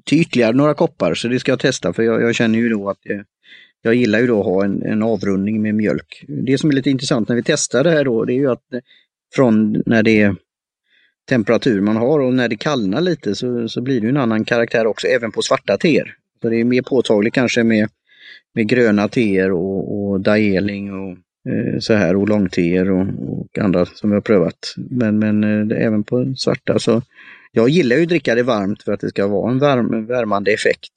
till 0.05 0.21
ytterligare 0.21 0.52
några 0.52 0.75
koppar 0.75 1.14
så 1.14 1.29
det 1.29 1.41
ska 1.41 1.52
jag 1.52 1.61
testa 1.61 1.93
för 1.93 2.02
jag, 2.02 2.23
jag 2.23 2.35
känner 2.35 2.59
ju 2.59 2.69
då 2.69 2.91
att 2.91 2.99
jag, 3.02 3.25
jag 3.83 3.95
gillar 3.95 4.21
ju 4.21 4.26
då 4.26 4.41
att 4.41 4.47
ha 4.47 4.64
en, 4.64 4.83
en, 4.83 5.02
avrundning 5.02 5.62
med 5.62 5.75
mjölk. 5.75 6.25
Det 6.29 6.59
som 6.59 6.71
är 6.71 6.75
lite 6.75 6.91
intressant 6.91 7.29
när 7.29 7.37
vi 7.37 7.43
testar 7.43 7.85
det 7.85 7.91
här 7.91 8.05
då 8.05 8.25
det 8.25 8.33
är 8.33 8.38
ju 8.38 8.50
att 8.50 8.64
från 9.35 9.83
när 9.87 10.03
det 10.03 10.21
är 10.21 10.37
temperatur 11.29 11.81
man 11.81 11.97
har 11.97 12.21
och 12.21 12.35
när 12.35 12.49
det 12.49 12.57
kallnar 12.57 13.01
lite 13.01 13.35
så, 13.35 13.69
så 13.69 13.81
blir 13.81 14.01
det 14.01 14.09
en 14.09 14.17
annan 14.17 14.45
karaktär 14.45 14.87
också 14.87 15.07
även 15.07 15.33
på 15.33 15.43
svarta 15.43 15.77
teer. 15.77 16.15
Så 16.43 16.49
det 16.49 16.57
är 16.57 16.65
mer 16.65 16.83
påtagligt 16.83 17.35
kanske 17.35 17.65
med, 17.65 17.89
med 18.55 18.69
gröna 18.69 19.09
teer 19.09 19.53
och, 19.53 20.11
och 20.11 20.21
daeling 20.21 20.93
och 20.93 21.11
eh, 21.53 21.79
så 21.79 21.95
här 21.95 22.17
och 22.17 22.29
långteer 22.29 22.91
och, 22.91 23.07
och 23.29 23.59
andra 23.59 23.87
som 23.87 24.11
vi 24.11 24.15
har 24.15 24.21
prövat. 24.21 24.75
Men, 24.77 25.19
men 25.19 25.71
eh, 25.71 25.87
även 25.87 26.05
på 26.05 26.35
svarta 26.37 26.79
så 26.79 27.03
jag 27.53 27.69
gillar 27.69 27.97
ju 27.97 28.03
att 28.03 28.09
dricka 28.09 28.35
det 28.35 28.43
varmt 28.43 28.83
för 28.83 28.93
att 28.93 29.01
det 29.01 29.09
ska 29.09 29.27
vara 29.27 29.51
en 29.51 29.59
värm, 29.59 30.07
värmande 30.07 30.53
effekt. 30.53 30.93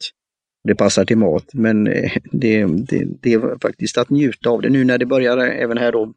Det 0.63 0.75
passar 0.75 1.06
till 1.06 1.18
mat, 1.18 1.46
men 1.54 1.88
eh, 1.88 2.12
det, 2.32 2.65
det, 2.65 3.06
det 3.22 3.34
är 3.34 3.60
faktiskt 3.62 3.98
att 3.98 4.10
njuta 4.10 4.50
av 4.50 4.62
det 4.62 4.70
nu 4.70 4.84
när 4.84 4.98
det 4.98 5.06
börjar 5.06 5.38
även 5.38 5.77
här 5.77 5.92
då 5.92 6.13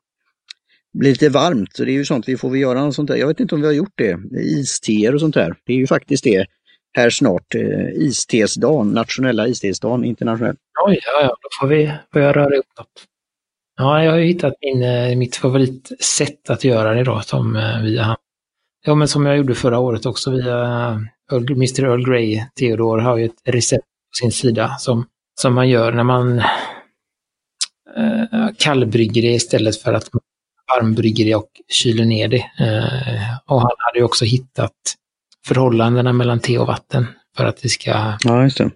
blir 0.98 1.10
lite 1.10 1.28
varmt. 1.28 1.76
Så 1.76 1.84
det 1.84 1.90
är 1.90 1.94
ju 1.94 2.04
sånt 2.04 2.28
vi 2.28 2.36
får 2.36 2.50
vi 2.50 2.58
göra 2.58 2.84
något 2.84 2.94
sånt 2.94 3.08
där. 3.08 3.16
Jag 3.16 3.26
vet 3.26 3.40
inte 3.40 3.54
om 3.54 3.60
vi 3.60 3.66
har 3.66 3.74
gjort 3.74 3.94
det. 3.94 4.18
Isteer 4.40 5.14
och 5.14 5.20
sånt 5.20 5.34
där. 5.34 5.54
Det 5.66 5.72
är 5.72 5.76
ju 5.76 5.86
faktiskt 5.86 6.24
det 6.24 6.46
här 6.96 7.10
snart. 7.10 7.54
Eh, 7.54 7.88
istesdagen, 7.94 8.90
nationella 8.90 9.48
istesdagen, 9.48 10.04
internationell. 10.04 10.56
Oj, 10.86 10.98
ja, 11.02 11.22
ja, 11.22 11.28
då 11.28 11.48
får 11.60 11.66
vi 11.66 11.92
börja 12.12 12.32
röra 12.32 12.56
upp 12.56 12.78
något. 12.78 13.04
Ja, 13.76 14.04
jag 14.04 14.10
har 14.12 14.18
ju 14.18 14.26
hittat 14.26 14.54
min, 14.60 14.82
eh, 14.82 15.16
mitt 15.16 15.36
favoritsätt 15.36 16.50
att 16.50 16.64
göra 16.64 16.94
det 16.94 17.04
då, 17.04 17.20
som 17.20 17.56
eh, 17.56 17.82
via, 17.82 18.16
Ja, 18.84 18.94
men 18.94 19.08
som 19.08 19.26
jag 19.26 19.36
gjorde 19.36 19.54
förra 19.54 19.78
året 19.78 20.06
också 20.06 20.30
via 20.30 20.58
eh, 21.32 21.36
Mr 21.36 21.84
Earl 21.84 22.04
Grey. 22.04 22.40
Theodor 22.58 22.98
har 22.98 23.16
ju 23.16 23.24
ett 23.24 23.40
recept 23.44 23.84
på 23.84 24.16
sin 24.20 24.32
sida 24.32 24.76
som, 24.78 25.06
som 25.40 25.54
man 25.54 25.68
gör 25.68 25.92
när 25.92 26.04
man 26.04 26.38
eh, 27.96 28.48
kallbrygger 28.58 29.22
det 29.22 29.28
istället 29.28 29.76
för 29.76 29.92
att 29.92 30.12
man 30.12 30.20
det 31.14 31.34
och 31.34 31.48
kyler 31.68 32.04
ner 32.04 32.28
det. 32.28 32.44
Eh, 32.60 33.36
och 33.46 33.60
han 33.60 33.76
hade 33.78 33.98
ju 33.98 34.04
också 34.04 34.24
hittat 34.24 34.72
förhållandena 35.46 36.12
mellan 36.12 36.40
te 36.40 36.58
och 36.58 36.66
vatten 36.66 37.06
för 37.36 37.44
att 37.44 37.62
det 37.62 37.68
ska... 37.68 38.18
Ja, 38.24 38.42
just 38.42 38.58
det. 38.58 38.70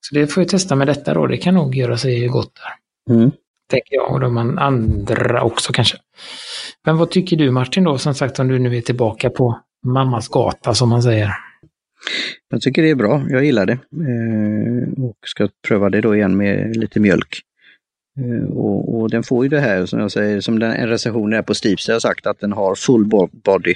Så 0.00 0.14
det 0.14 0.26
får 0.26 0.42
jag 0.42 0.50
testa 0.50 0.76
med 0.76 0.86
detta 0.86 1.14
då. 1.14 1.26
Det 1.26 1.36
kan 1.36 1.54
nog 1.54 1.74
göra 1.74 1.96
sig 1.96 2.26
gott 2.26 2.52
där. 2.54 3.14
Mm. 3.14 3.30
Tänker 3.70 3.94
jag. 3.94 4.12
Och 4.12 4.20
de 4.20 4.58
andra 4.58 5.42
också 5.42 5.72
kanske. 5.72 5.96
Men 6.84 6.96
vad 6.96 7.10
tycker 7.10 7.36
du 7.36 7.50
Martin 7.50 7.84
då, 7.84 7.98
som 7.98 8.14
sagt, 8.14 8.38
om 8.38 8.48
du 8.48 8.58
nu 8.58 8.76
är 8.76 8.80
tillbaka 8.80 9.30
på 9.30 9.60
mammas 9.86 10.28
gata 10.28 10.74
som 10.74 10.88
man 10.88 11.02
säger? 11.02 11.30
Jag 12.50 12.60
tycker 12.60 12.82
det 12.82 12.90
är 12.90 12.94
bra, 12.94 13.26
jag 13.28 13.44
gillar 13.44 13.66
det. 13.66 13.72
Eh, 13.72 15.04
och 15.04 15.16
ska 15.26 15.48
pröva 15.68 15.90
det 15.90 16.00
då 16.00 16.16
igen 16.16 16.36
med 16.36 16.76
lite 16.76 17.00
mjölk. 17.00 17.40
Eh, 18.18 18.48
och, 18.50 19.00
och, 19.00 19.10
den 19.10 19.22
får 19.22 19.44
ju 19.44 19.48
det 19.48 19.60
här 19.60 19.86
som 19.86 20.00
jag 20.00 20.12
säger, 20.12 20.40
som 20.40 20.58
den, 20.58 20.72
en 20.72 20.88
recension 20.88 21.32
är 21.32 21.42
på 21.42 21.54
Steeps 21.54 21.88
har 21.88 22.00
sagt 22.00 22.26
att 22.26 22.40
den 22.40 22.52
har 22.52 22.74
full 22.74 23.04
body 23.44 23.74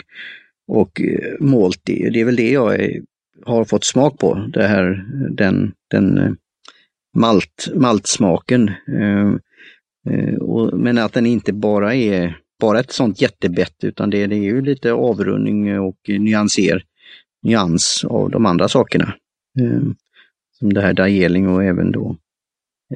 och 0.69 1.01
eh, 1.01 1.35
multi. 1.41 2.11
Det 2.13 2.21
är 2.21 2.25
väl 2.25 2.37
det 2.37 2.51
jag 2.51 2.75
är, 2.75 3.03
har 3.47 3.65
fått 3.65 3.85
smak 3.85 4.19
på, 4.19 4.51
det 4.53 4.67
här, 4.67 5.05
den, 5.31 5.73
den 5.91 6.19
eh, 6.19 6.31
malt, 7.17 7.69
maltsmaken. 7.75 8.71
Men 10.73 10.99
att 10.99 11.13
den 11.13 11.27
inte 11.27 11.53
bara 11.53 11.95
är 11.95 12.39
bara 12.61 12.81
ett 12.81 12.93
sånt 12.93 13.21
jättebett 13.21 13.85
utan 13.85 14.11
det, 14.11 14.27
det 14.27 14.35
är 14.35 14.43
ju 14.43 14.61
lite 14.61 14.93
avrundning 14.93 15.81
och 15.81 15.97
nyanser, 16.09 16.85
nyans 17.43 18.05
av 18.09 18.31
de 18.31 18.47
andra 18.47 18.69
sakerna. 18.69 19.15
Som 20.59 20.73
det 20.73 20.81
här 20.81 20.93
Dajeling 20.93 21.49
och 21.49 21.65
även 21.65 21.93
då 21.93 22.17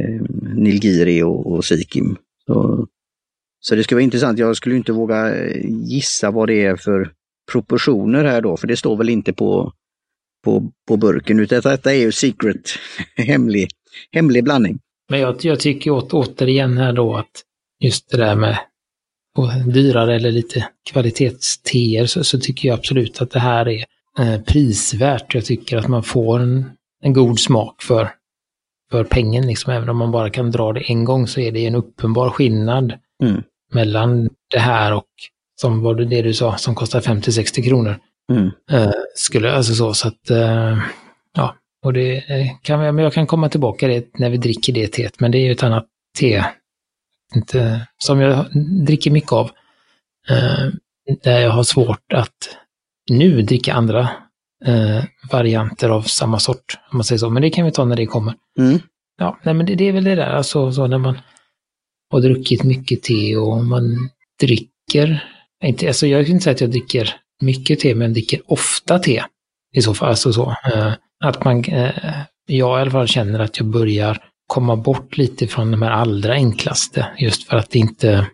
eh, 0.01 0.23
Nilgiri 0.55 1.23
och, 1.23 1.53
och 1.53 1.65
Sikim. 1.65 2.17
Så, 2.47 2.87
så 3.61 3.75
det 3.75 3.85
skulle 3.85 3.97
vara 3.97 4.05
intressant. 4.05 4.39
Jag 4.39 4.57
skulle 4.57 4.77
inte 4.77 4.93
våga 4.93 5.35
eh, 5.35 5.61
gissa 5.65 6.31
vad 6.31 6.49
det 6.49 6.65
är 6.65 6.77
för 6.77 7.13
proportioner 7.53 8.25
här 8.25 8.41
då, 8.41 8.57
för 8.57 8.67
det 8.67 8.77
står 8.77 8.97
väl 8.97 9.09
inte 9.09 9.33
på, 9.33 9.73
på, 10.45 10.73
på 10.89 10.97
burken, 10.97 11.41
utan 11.41 11.61
detta 11.61 11.95
är 11.95 11.99
ju 11.99 12.13
secret, 12.13 12.71
hemlig, 13.17 13.69
hemlig 14.13 14.45
blandning. 14.45 14.79
Men 15.11 15.21
jag, 15.21 15.37
jag 15.41 15.61
tycker 15.61 15.91
åt, 15.91 16.13
återigen 16.13 16.79
här 16.79 16.93
då 16.93 17.17
att 17.17 17.43
just 17.81 18.11
det 18.11 18.17
där 18.17 18.35
med 18.35 18.59
dyrare 19.67 20.17
eller 20.17 20.33
lite 20.33 20.69
kvalitetsteer 20.91 22.07
så, 22.07 22.25
så, 22.25 22.39
tycker 22.41 22.69
jag 22.69 22.79
absolut 22.79 23.23
att 23.23 23.31
det 23.31 23.41
här 23.41 23.69
är 23.69 23.85
eh, 24.19 24.41
prisvärt. 24.41 25.35
Jag 25.35 25.45
tycker 25.45 25.77
att 25.77 25.89
man 25.89 26.03
får 26.03 26.41
en, 26.41 26.71
en 27.03 27.13
god 27.13 27.41
smak 27.41 27.83
för, 27.83 28.11
för 28.91 29.05
pengen. 29.05 29.47
Liksom. 29.47 29.73
Även 29.73 29.89
om 29.89 29.97
man 29.97 30.11
bara 30.11 30.31
kan 30.31 30.51
dra 30.51 30.73
det 30.73 30.81
en 30.81 31.05
gång 31.05 31.27
så 31.27 31.41
är 31.41 31.53
det 31.53 31.67
en 31.67 31.75
uppenbar 31.75 32.31
skillnad 32.31 32.93
mm. 33.23 33.43
mellan 33.73 34.31
det 34.51 34.59
här 34.59 34.95
och 34.95 35.07
som 35.61 35.83
var 35.83 35.95
det, 35.95 36.05
det 36.05 36.23
du 36.23 36.35
sa, 36.35 36.57
som 36.57 36.75
kostar 36.75 37.01
50-60 37.01 37.65
kronor. 37.65 37.99
Mm. 38.33 38.51
Eh, 38.71 38.93
skulle, 39.15 39.53
alltså 39.53 39.75
så, 39.75 39.95
så 39.95 40.09
att, 40.09 40.31
eh, 40.31 40.79
ja, 41.37 41.55
och 41.85 41.93
det 41.93 42.25
kan 42.63 42.81
men 42.81 42.99
jag 42.99 43.13
kan 43.13 43.27
komma 43.27 43.49
tillbaka 43.49 43.89
det 43.89 44.19
när 44.19 44.31
vi 44.31 44.37
dricker 44.37 44.73
det 44.73 44.87
teet, 44.87 45.21
men 45.21 45.31
det 45.31 45.39
är 45.39 45.43
ju 45.43 45.53
ett 45.53 45.63
annat 45.63 45.87
te. 46.19 46.45
Inte, 47.35 47.87
som 47.99 48.21
jag 48.21 48.47
dricker 48.87 49.11
mycket 49.11 49.33
av. 49.33 49.51
Eh, 50.29 50.69
där 51.23 51.41
jag 51.41 51.51
har 51.51 51.63
svårt 51.63 52.13
att 52.13 52.57
nu 53.11 53.43
dricka 53.43 53.75
andra 53.75 54.09
eh, 54.65 55.05
varianter 55.31 55.89
av 55.89 56.03
samma 56.03 56.39
sort, 56.39 56.79
om 56.91 56.97
man 56.97 57.05
säger 57.05 57.19
så. 57.19 57.31
Men 57.31 57.43
det 57.43 57.51
kan 57.51 57.65
vi 57.65 57.73
ta 57.73 57.85
när 57.85 57.97
det 57.97 58.07
kommer. 58.07 58.35
Mm. 58.59 58.79
Ja, 59.19 59.39
nej, 59.43 59.55
men 59.55 59.67
det, 59.67 59.75
det, 59.75 59.89
är 59.89 59.93
väl 59.93 60.05
det 60.05 60.15
där, 60.15 60.27
alltså 60.27 60.73
så 60.73 60.87
när 60.87 60.99
man 60.99 61.19
har 62.11 62.21
druckit 62.21 62.65
mycket 62.65 63.03
te 63.03 63.37
och 63.37 63.65
man 63.65 64.11
dricker, 64.41 65.25
inte, 65.65 65.87
alltså 65.87 66.07
jag 66.07 66.27
kan 66.27 66.35
inte 66.35 66.45
säga 66.45 66.55
att 66.55 66.61
jag 66.61 66.71
dricker 66.71 67.15
mycket 67.43 67.81
te, 67.81 67.95
men 67.95 68.13
dricker 68.13 68.41
ofta 68.47 68.99
te. 68.99 69.23
I 69.75 69.83
så 69.83 69.95
fall, 69.95 70.09
alltså 70.09 70.33
så. 70.33 70.51
Eh, 70.73 70.93
att 71.25 71.45
man, 71.45 71.65
eh, 71.65 71.91
jag 72.47 72.79
i 72.79 72.81
alla 72.81 72.91
fall 72.91 73.09
känner 73.09 73.41
att 73.41 73.59
jag 73.59 73.67
börjar 73.67 74.19
komma 74.47 74.77
bort 74.77 75.17
lite 75.17 75.47
från 75.47 75.71
de 75.71 75.83
här 75.83 75.91
allra 75.91 76.33
enklaste, 76.33 77.07
just 77.19 77.49
för 77.49 77.57
att 77.57 77.71
det 77.71 77.79
inte 77.79 78.27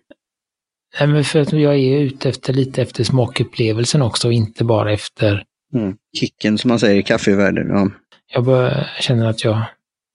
Nej, 1.00 1.24
för 1.24 1.40
att 1.40 1.52
jag 1.52 1.78
är 1.78 1.98
ute 1.98 2.28
efter 2.28 2.52
lite 2.52 2.82
efter 2.82 3.04
smakupplevelsen 3.04 4.02
också 4.02 4.28
och 4.28 4.34
inte 4.34 4.64
bara 4.64 4.92
efter... 4.92 5.44
Mm. 5.74 5.96
Kicken 6.16 6.58
som 6.58 6.68
man 6.68 6.78
säger 6.78 7.00
i 7.00 7.02
kaffevärlden. 7.02 7.68
Ja. 7.68 7.90
Jag 8.34 8.74
känner 9.00 9.26
att 9.26 9.44
jag 9.44 9.62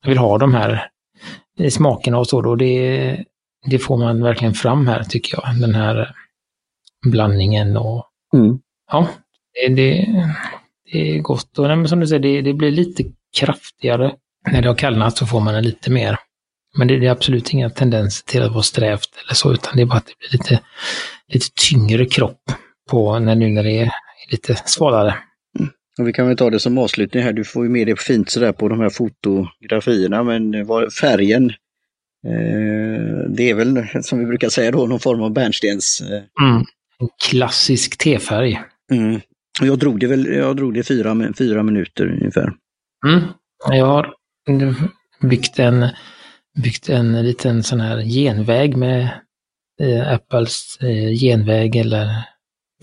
vill 0.06 0.18
ha 0.18 0.38
de 0.38 0.54
här 0.54 0.90
smakerna 1.70 2.18
och 2.18 2.28
så 2.28 2.42
då. 2.42 2.56
Det, 2.56 3.24
det 3.66 3.80
får 3.80 3.98
man 3.98 4.24
verkligen 4.24 4.54
fram 4.54 4.88
här 4.88 5.04
tycker 5.04 5.38
jag. 5.38 5.62
Den 5.62 5.76
här 5.76 6.16
blandningen 7.06 7.78
och... 7.78 8.06
Mm. 8.34 8.60
Ja, 8.92 9.08
det, 9.54 9.74
det, 9.76 10.08
det, 10.92 11.16
är 11.16 11.20
gott. 11.20 11.60
Och 11.60 11.68
nej, 11.68 11.88
som 11.88 12.00
du 12.00 12.08
säger, 12.08 12.22
det, 12.22 12.42
det 12.42 12.54
blir 12.54 12.72
lite 12.72 13.04
kraftigare. 13.38 14.14
När 14.52 14.62
det 14.62 14.68
har 14.68 14.76
kallnat 14.76 15.18
så 15.18 15.26
får 15.26 15.40
man 15.40 15.56
en 15.56 15.64
lite 15.64 15.92
mer 15.92 16.18
men 16.78 16.88
det, 16.88 17.06
är 17.06 17.12
absolut 17.12 17.54
inga 17.54 17.70
tendenser 17.70 18.26
till 18.26 18.44
att 18.44 18.52
vara 18.52 18.64
strävt 18.64 19.10
eller 19.26 19.34
så, 19.34 19.54
utan 19.54 19.76
det 19.76 19.82
är 19.82 19.86
bara 19.86 19.98
att 19.98 20.06
det 20.06 20.14
blir 20.20 20.32
lite, 20.32 20.62
lite 21.28 21.48
tyngre 21.70 22.06
kropp 22.06 22.42
på 22.90 23.20
när, 23.20 23.36
nu 23.36 23.50
när 23.50 23.64
det 23.64 23.80
är 23.80 23.92
lite 24.32 24.56
svalare. 24.56 25.16
Och 26.00 26.08
vi 26.08 26.14
kan 26.14 26.28
väl 26.28 26.38
ta 26.38 26.50
det 26.50 26.60
som 26.60 26.78
avslutning 26.78 27.24
här, 27.24 27.34
du 27.34 27.44
får 27.44 27.64
ju 27.64 27.70
med 27.70 27.88
det 27.88 28.00
fint 28.00 28.30
sådär 28.30 28.52
på 28.52 28.70
de 28.70 28.80
här 28.80 28.90
fotografierna, 28.90 30.24
men 30.24 30.66
vad, 30.66 30.94
färgen, 30.94 31.50
eh, 32.28 33.30
det 33.30 33.50
är 33.50 33.54
väl 33.54 33.88
som 34.02 34.20
vi 34.20 34.26
brukar 34.26 34.50
säga 34.50 34.72
då 34.72 34.86
någon 34.86 35.00
form 35.00 35.22
av 35.22 35.32
bärnstens... 35.34 36.02
Eh... 36.02 36.48
Mm. 36.48 36.66
Klassisk 37.30 37.98
tefärg. 37.98 38.62
Mm. 38.92 39.22
Jag 39.62 39.80
drog 39.80 40.00
det 40.00 40.08
väl, 40.08 40.26
jag 40.26 40.56
drog 40.56 40.74
det 40.74 40.84
fyra, 40.84 41.34
fyra 41.38 41.64
minuter 41.64 42.06
ungefär. 42.12 42.54
Mm. 43.08 43.22
Jag 43.70 43.86
har 43.86 44.14
byggt 45.22 45.60
en 45.60 45.88
byggt 46.64 46.90
en 46.90 47.26
liten 47.26 47.64
sån 47.64 47.80
här 47.80 48.02
genväg 48.02 48.78
med 48.78 49.10
eh, 49.82 50.14
Apples 50.14 50.78
eh, 50.82 51.20
genväg 51.20 51.76
eller 51.76 52.24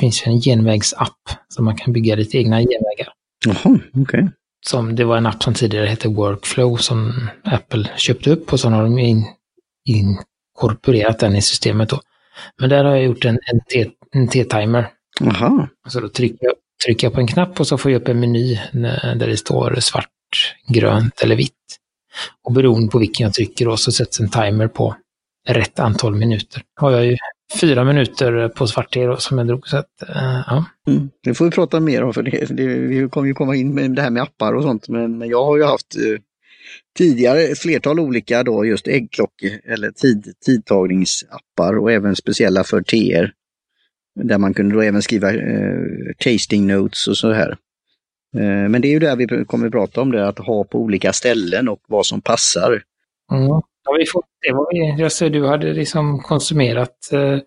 finns 0.00 0.26
en 0.26 0.40
genvägsapp 0.40 1.18
som 1.48 1.64
man 1.64 1.76
kan 1.76 1.92
bygga 1.92 2.16
lite 2.16 2.38
egna 2.38 2.58
genvägar. 2.58 3.08
Jaha, 3.46 3.78
okej. 3.90 4.02
Okay. 4.02 4.28
Som, 4.66 4.96
det 4.96 5.04
var 5.04 5.16
en 5.16 5.26
app 5.26 5.42
som 5.42 5.54
tidigare 5.54 5.86
hette 5.86 6.08
Workflow 6.08 6.76
som 6.76 7.28
Apple 7.44 7.90
köpte 7.96 8.30
upp 8.30 8.52
och 8.52 8.60
så 8.60 8.68
har 8.68 8.82
de 8.82 8.98
in, 8.98 9.24
inkorporerat 9.84 11.18
den 11.18 11.36
i 11.36 11.42
systemet 11.42 11.88
då. 11.88 12.00
Men 12.60 12.70
där 12.70 12.84
har 12.84 12.94
jag 12.94 13.04
gjort 13.04 13.24
en, 13.24 13.38
en 14.12 14.28
T-timer. 14.28 14.90
Jaha. 15.20 15.68
Så 15.88 16.00
då 16.00 16.08
trycker 16.08 16.46
jag, 16.46 16.54
trycker 16.86 17.06
jag 17.06 17.14
på 17.14 17.20
en 17.20 17.26
knapp 17.26 17.60
och 17.60 17.66
så 17.66 17.78
får 17.78 17.90
jag 17.90 18.02
upp 18.02 18.08
en 18.08 18.20
meny 18.20 18.60
där 18.72 19.26
det 19.26 19.36
står 19.36 19.74
svart, 19.80 20.54
grönt 20.68 21.22
eller 21.22 21.36
vitt. 21.36 21.52
Och 22.44 22.52
beroende 22.52 22.90
på 22.90 22.98
vilken 22.98 23.24
jag 23.24 23.34
trycker 23.34 23.64
då 23.64 23.76
så 23.76 23.92
sätts 23.92 24.20
en 24.20 24.28
timer 24.28 24.68
på 24.68 24.96
rätt 25.48 25.78
antal 25.78 26.14
minuter. 26.14 26.62
Har 26.80 26.90
jag 26.90 27.06
ju 27.06 27.16
fyra 27.60 27.84
minuter 27.84 28.48
på 28.48 28.66
svart 28.66 28.92
då, 28.92 29.16
som 29.16 29.38
jag 29.38 29.46
drog. 29.46 29.68
Så 29.68 29.76
att, 29.76 29.90
uh, 30.02 30.42
ja. 30.46 30.64
Mm, 30.86 31.10
det 31.22 31.34
får 31.34 31.44
vi 31.44 31.50
prata 31.50 31.80
mer 31.80 32.04
om 32.04 32.14
för 32.14 32.22
det, 32.22 32.56
det, 32.56 32.66
vi 32.66 33.08
kommer 33.08 33.28
ju 33.28 33.34
komma 33.34 33.56
in 33.56 33.74
med 33.74 33.90
det 33.90 34.02
här 34.02 34.10
med 34.10 34.22
appar 34.22 34.52
och 34.52 34.62
sånt. 34.62 34.88
Men, 34.88 35.28
jag 35.28 35.44
har 35.44 35.56
ju 35.56 35.64
haft 35.64 35.96
uh, 35.96 36.18
tidigare 36.98 37.54
flertal 37.54 38.00
olika 38.00 38.42
då 38.42 38.64
just 38.66 38.88
äggklockor 38.88 39.50
eller 39.64 39.90
tid, 39.90 40.32
tidtagningsappar 40.46 41.78
och 41.78 41.92
även 41.92 42.16
speciella 42.16 42.64
för 42.64 42.82
TR. 42.82 43.30
Där 44.20 44.38
man 44.38 44.54
kunde 44.54 44.74
då 44.74 44.80
även 44.80 45.02
skriva 45.02 45.32
uh, 45.32 46.12
tasting 46.18 46.66
notes 46.66 47.08
och 47.08 47.16
så 47.16 47.32
här. 47.32 47.56
Eh, 48.36 48.68
men 48.68 48.80
det 48.80 48.88
är 48.88 48.92
ju 48.92 48.98
där 48.98 49.16
vi 49.16 49.44
kommer 49.44 49.66
att 49.66 49.72
prata 49.72 50.00
om 50.00 50.12
det, 50.12 50.28
att 50.28 50.38
ha 50.38 50.64
på 50.64 50.78
olika 50.78 51.12
ställen 51.12 51.68
och 51.68 51.80
vad 51.88 52.06
som 52.06 52.20
passar. 52.20 52.82
Mm. 53.32 53.62
Ja, 53.84 53.96
vi 53.98 54.06
får 54.06 54.22
se 54.46 54.52
vad 54.52 54.66
vi... 54.70 55.02
Jag 55.02 55.12
ser 55.12 55.30
du 55.30 55.46
hade 55.46 55.72
liksom 55.72 56.18
konsumerat 56.18 57.12
eh, 57.12 57.38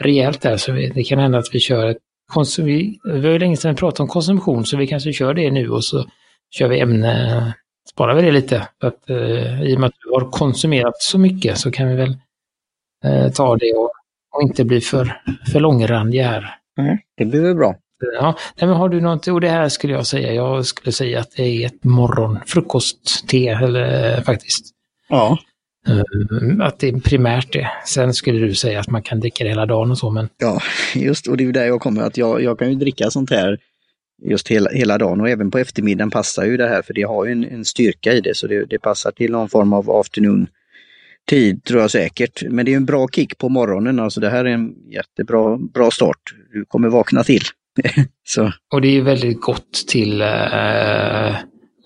rejält 0.00 0.40
där, 0.40 0.56
så 0.56 0.72
vi, 0.72 0.88
det 0.88 1.04
kan 1.04 1.18
hända 1.18 1.38
att 1.38 1.54
vi 1.54 1.60
kör 1.60 1.86
ett 1.86 1.98
konsum... 2.32 2.66
Vi, 2.66 2.98
vi 3.04 3.26
har 3.26 3.32
ju 3.32 3.38
länge 3.38 3.56
sedan 3.56 3.76
pratat 3.76 4.00
om 4.00 4.08
konsumtion, 4.08 4.64
så 4.64 4.76
vi 4.76 4.86
kanske 4.86 5.12
kör 5.12 5.34
det 5.34 5.50
nu 5.50 5.70
och 5.70 5.84
så 5.84 6.04
kör 6.50 6.68
vi 6.68 6.80
ämne, 6.80 7.54
sparar 7.90 8.14
vi 8.14 8.22
det 8.22 8.30
lite. 8.30 8.68
För 8.80 8.88
att, 8.88 9.10
eh, 9.10 9.62
I 9.62 9.76
och 9.76 9.80
med 9.80 9.88
att 9.88 9.94
vi 10.04 10.14
har 10.14 10.30
konsumerat 10.30 10.94
så 10.98 11.18
mycket 11.18 11.58
så 11.58 11.70
kan 11.70 11.88
vi 11.88 11.94
väl 11.94 12.16
eh, 13.04 13.32
ta 13.32 13.56
det 13.56 13.72
och, 13.72 13.90
och, 14.32 14.42
inte 14.42 14.64
bli 14.64 14.80
för, 14.80 15.20
för 15.52 15.60
långrandiga 15.60 16.26
här. 16.26 16.58
Mm, 16.78 16.98
det 17.16 17.24
blir 17.24 17.40
väl 17.40 17.54
bra. 17.54 17.74
Ja, 18.14 18.34
nej, 18.56 18.68
men 18.68 18.76
har 18.76 18.88
du 18.88 19.00
något, 19.00 19.26
och 19.26 19.40
det 19.40 19.48
här 19.48 19.68
skulle 19.68 19.92
jag 19.92 20.06
säga, 20.06 20.32
jag 20.32 20.66
skulle 20.66 20.92
säga 20.92 21.20
att 21.20 21.30
det 21.36 21.42
är 21.42 21.66
ett 21.66 21.84
morgon 21.84 22.38
frukostte 22.46 23.38
eller 23.38 24.20
faktiskt. 24.20 24.66
Ja. 25.08 25.38
Mm, 25.86 26.60
att 26.60 26.78
det 26.78 26.88
är 26.88 27.00
primärt 27.00 27.52
det. 27.52 27.70
Sen 27.86 28.14
skulle 28.14 28.46
du 28.46 28.54
säga 28.54 28.80
att 28.80 28.90
man 28.90 29.02
kan 29.02 29.20
dricka 29.20 29.44
det 29.44 29.50
hela 29.50 29.66
dagen 29.66 29.90
och 29.90 29.98
så, 29.98 30.10
men... 30.10 30.28
Ja, 30.38 30.60
just 30.94 31.28
och 31.28 31.36
det 31.36 31.44
är 31.44 31.52
där 31.52 31.66
jag 31.66 31.80
kommer 31.80 32.02
att 32.02 32.16
jag, 32.16 32.42
jag 32.42 32.58
kan 32.58 32.68
ju 32.70 32.74
dricka 32.74 33.10
sånt 33.10 33.30
här 33.30 33.58
just 34.22 34.48
hela, 34.48 34.70
hela 34.70 34.98
dagen 34.98 35.20
och 35.20 35.28
även 35.28 35.50
på 35.50 35.58
eftermiddagen 35.58 36.10
passar 36.10 36.44
ju 36.44 36.56
det 36.56 36.68
här 36.68 36.82
för 36.82 36.94
det 36.94 37.02
har 37.02 37.24
ju 37.24 37.32
en, 37.32 37.44
en 37.44 37.64
styrka 37.64 38.12
i 38.12 38.20
det 38.20 38.36
så 38.36 38.46
det, 38.46 38.64
det 38.64 38.78
passar 38.78 39.10
till 39.10 39.32
någon 39.32 39.48
form 39.48 39.72
av 39.72 39.90
afternoon 39.90 40.46
tid 41.26 41.64
tror 41.64 41.80
jag 41.80 41.90
säkert. 41.90 42.42
Men 42.50 42.66
det 42.66 42.72
är 42.72 42.76
en 42.76 42.84
bra 42.84 43.08
kick 43.08 43.38
på 43.38 43.48
morgonen, 43.48 44.00
alltså 44.00 44.20
det 44.20 44.30
här 44.30 44.44
är 44.44 44.50
en 44.50 44.74
jättebra 44.90 45.56
bra 45.56 45.90
start. 45.90 46.34
Du 46.52 46.64
kommer 46.64 46.88
vakna 46.88 47.24
till. 47.24 47.42
så. 48.24 48.52
Och 48.72 48.80
det 48.80 48.98
är 48.98 49.02
väldigt 49.02 49.40
gott 49.40 49.72
till 49.88 50.20
eh, 50.20 51.36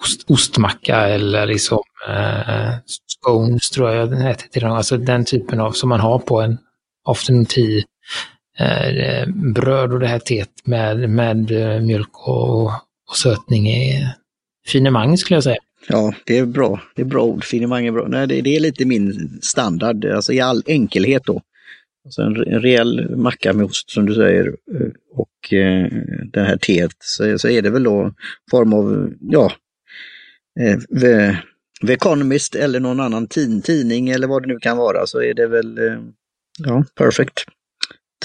ost, 0.01 0.31
ostmacka 0.31 0.97
eller 0.97 1.47
liksom 1.47 1.83
eh, 2.09 2.75
scones 3.07 3.71
tror 3.71 3.91
jag 3.91 4.11
den 4.11 4.21
heter 4.21 4.49
till. 4.49 4.65
Alltså 4.65 4.97
den 4.97 5.25
typen 5.25 5.61
av 5.61 5.73
som 5.73 5.89
man 5.89 6.01
har 6.01 6.19
på 6.19 6.41
en 6.41 6.59
afternoon 7.05 7.47
tea. 7.47 7.83
Eh, 8.59 9.29
bröd 9.55 9.93
och 9.93 10.01
det 10.01 10.07
här 10.07 10.19
teet 10.19 10.51
med, 10.65 11.11
med 11.11 11.51
eh, 11.51 11.81
mjölk 11.81 12.29
och, 12.29 12.67
och 13.11 13.17
sötning 13.17 13.69
är 13.69 14.15
finemang 14.67 15.17
skulle 15.17 15.37
jag 15.37 15.45
säga. 15.45 15.59
Ja, 15.89 16.15
det 16.27 16.39
är 16.39 16.47
bra. 16.47 16.81
Det 16.95 17.03
är 17.03 17.07
bra 17.07 17.23
ord. 17.23 17.45
Finemang 17.45 17.87
är 17.87 17.93
bra. 17.93 18.07
Nej, 18.09 18.27
det, 18.27 18.41
det, 18.41 18.57
är 18.57 18.61
lite 18.61 18.85
min 18.85 19.39
standard, 19.43 20.05
alltså 20.05 20.33
i 20.33 20.41
all 20.41 20.63
enkelhet 20.67 21.25
då. 21.25 21.43
Alltså 22.05 22.23
en, 22.23 22.37
en 22.37 22.61
rejäl 22.61 23.17
macka 23.17 23.53
med 23.53 23.67
ost 23.67 23.91
som 23.91 24.07
du 24.07 24.15
säger 24.15 24.47
eh, 24.47 24.91
och 25.15 25.53
eh, 25.53 25.87
det 26.33 26.41
här 26.41 26.57
teet 26.57 26.97
så, 26.99 27.39
så 27.39 27.49
är 27.49 27.63
det 27.63 27.71
väl 27.71 27.83
då 27.83 28.13
form 28.51 28.73
av, 28.73 29.13
ja, 29.21 29.53
eh, 30.61 31.37
The 31.87 31.93
Economist 31.93 32.55
eller 32.55 32.81
någon 32.81 33.01
annan 33.01 33.27
tidning 33.27 34.09
eller 34.09 34.27
vad 34.27 34.43
det 34.43 34.49
nu 34.49 34.59
kan 34.59 34.77
vara 34.77 35.07
så 35.07 35.23
är 35.23 35.35
det 35.35 35.47
väl, 35.47 35.79
eh, 35.79 35.99
ja, 36.59 36.85
perfect. 36.95 37.45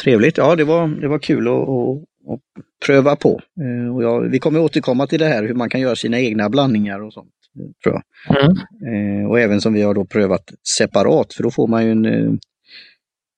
Trevligt, 0.02 0.38
ja 0.38 0.56
det 0.56 0.64
var, 0.64 0.88
det 0.88 1.08
var 1.08 1.20
kul 1.20 1.48
att, 1.48 1.54
att, 1.54 1.98
att 2.34 2.86
pröva 2.86 3.16
på. 3.16 3.42
Eh, 3.62 3.96
och 3.96 4.04
ja, 4.04 4.20
vi 4.20 4.40
kommer 4.40 4.60
återkomma 4.60 5.08
till 5.08 5.20
det 5.20 5.28
här 5.28 5.44
hur 5.44 5.54
man 5.54 5.70
kan 5.70 5.82
göra 5.82 5.96
sina 5.96 6.20
egna 6.20 6.50
blandningar 6.50 7.00
och 7.00 7.14
sånt. 7.14 7.30
Tror 7.84 7.96
jag. 7.96 8.04
Mm. 8.38 9.22
Eh, 9.22 9.30
och 9.30 9.40
även 9.40 9.62
som 9.62 9.74
vi 9.74 9.82
har 9.82 9.94
då 9.94 10.06
prövat 10.06 10.52
separat 10.78 11.34
för 11.34 11.44
då 11.44 11.52
får 11.52 11.68
man 11.68 11.86
ju 11.86 11.92
en 11.92 12.40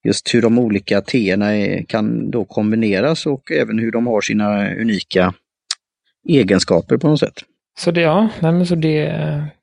just 0.05 0.33
hur 0.33 0.41
de 0.41 0.59
olika 0.59 1.01
teerna 1.01 1.83
kan 1.87 2.31
då 2.31 2.45
kombineras 2.45 3.25
och 3.25 3.51
även 3.51 3.79
hur 3.79 3.91
de 3.91 4.07
har 4.07 4.21
sina 4.21 4.75
unika 4.75 5.33
egenskaper 6.27 6.97
på 6.97 7.07
något 7.07 7.19
sätt. 7.19 7.43
Så 7.79 7.91
det, 7.91 8.01
ja, 8.01 8.29
nej, 8.39 8.51
men 8.51 8.65
så 8.65 8.75
det, 8.75 9.07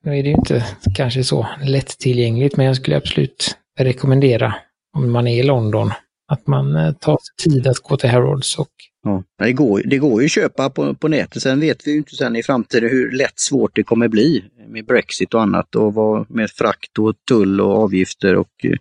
nu 0.04 0.18
är 0.18 0.22
det 0.22 0.28
ju 0.28 0.34
inte 0.34 0.66
kanske 0.94 1.24
så 1.24 1.46
lättillgängligt, 1.64 2.56
men 2.56 2.66
jag 2.66 2.76
skulle 2.76 2.96
absolut 2.96 3.56
rekommendera 3.78 4.54
om 4.96 5.12
man 5.12 5.26
är 5.26 5.40
i 5.40 5.42
London 5.42 5.90
att 6.32 6.46
man 6.46 6.76
eh, 6.76 6.92
tar 6.92 7.18
sig 7.18 7.50
tid 7.52 7.66
att 7.66 7.78
gå 7.78 7.96
till 7.96 8.10
Harrods. 8.10 8.58
Och... 8.58 8.68
Ja, 9.02 9.22
det, 9.38 9.52
går, 9.52 9.82
det 9.84 9.98
går 9.98 10.20
ju 10.20 10.24
att 10.24 10.32
köpa 10.32 10.70
på, 10.70 10.94
på 10.94 11.08
nätet. 11.08 11.42
Sen 11.42 11.60
vet 11.60 11.86
vi 11.86 11.90
ju 11.90 11.96
inte 11.96 12.16
sen 12.16 12.36
i 12.36 12.42
framtiden 12.42 12.90
hur 12.90 13.12
lätt 13.12 13.38
svårt 13.38 13.76
det 13.76 13.82
kommer 13.82 14.08
bli 14.08 14.44
med 14.68 14.86
Brexit 14.86 15.34
och 15.34 15.42
annat 15.42 15.74
och 15.74 15.94
vad, 15.94 16.30
med 16.30 16.50
frakt 16.50 16.98
och 16.98 17.14
tull 17.28 17.60
och 17.60 17.78
avgifter 17.78 18.36
och 18.36 18.64
eh, 18.64 18.76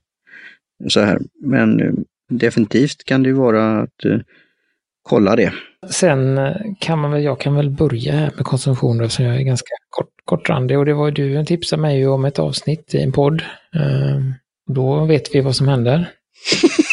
så 0.88 1.00
här. 1.00 1.20
Men 1.46 1.80
eh, 1.80 1.94
definitivt 2.30 3.04
kan 3.04 3.24
det 3.24 3.30
ju 3.30 3.36
vara 3.36 3.80
att 3.80 4.06
kolla 5.02 5.36
det. 5.36 5.54
Sen 5.90 6.40
kan 6.80 7.00
man 7.00 7.12
väl, 7.12 7.24
jag 7.24 7.40
kan 7.40 7.56
väl 7.56 7.70
börja 7.70 8.14
här 8.14 8.32
med 8.36 8.46
konsumtion 8.46 8.98
då, 8.98 9.10
som 9.10 9.26
jag 9.26 9.36
är 9.36 9.42
ganska 9.42 9.74
kort, 9.90 10.10
kortrandig 10.26 10.80
och 10.80 10.86
det 10.86 10.94
var 10.94 11.06
ju 11.06 11.12
du 11.12 11.36
som 11.36 11.46
tipsade 11.46 11.82
mig 11.82 12.08
om 12.08 12.26
ett 12.26 12.40
avsnitt 12.40 12.96
i 12.96 13.02
en 13.02 13.12
podd. 13.12 13.44
Då 14.68 15.06
vet 15.06 15.36
vi 15.36 15.42
vad 15.42 15.56
som 15.56 15.68
händer. 15.68 16.10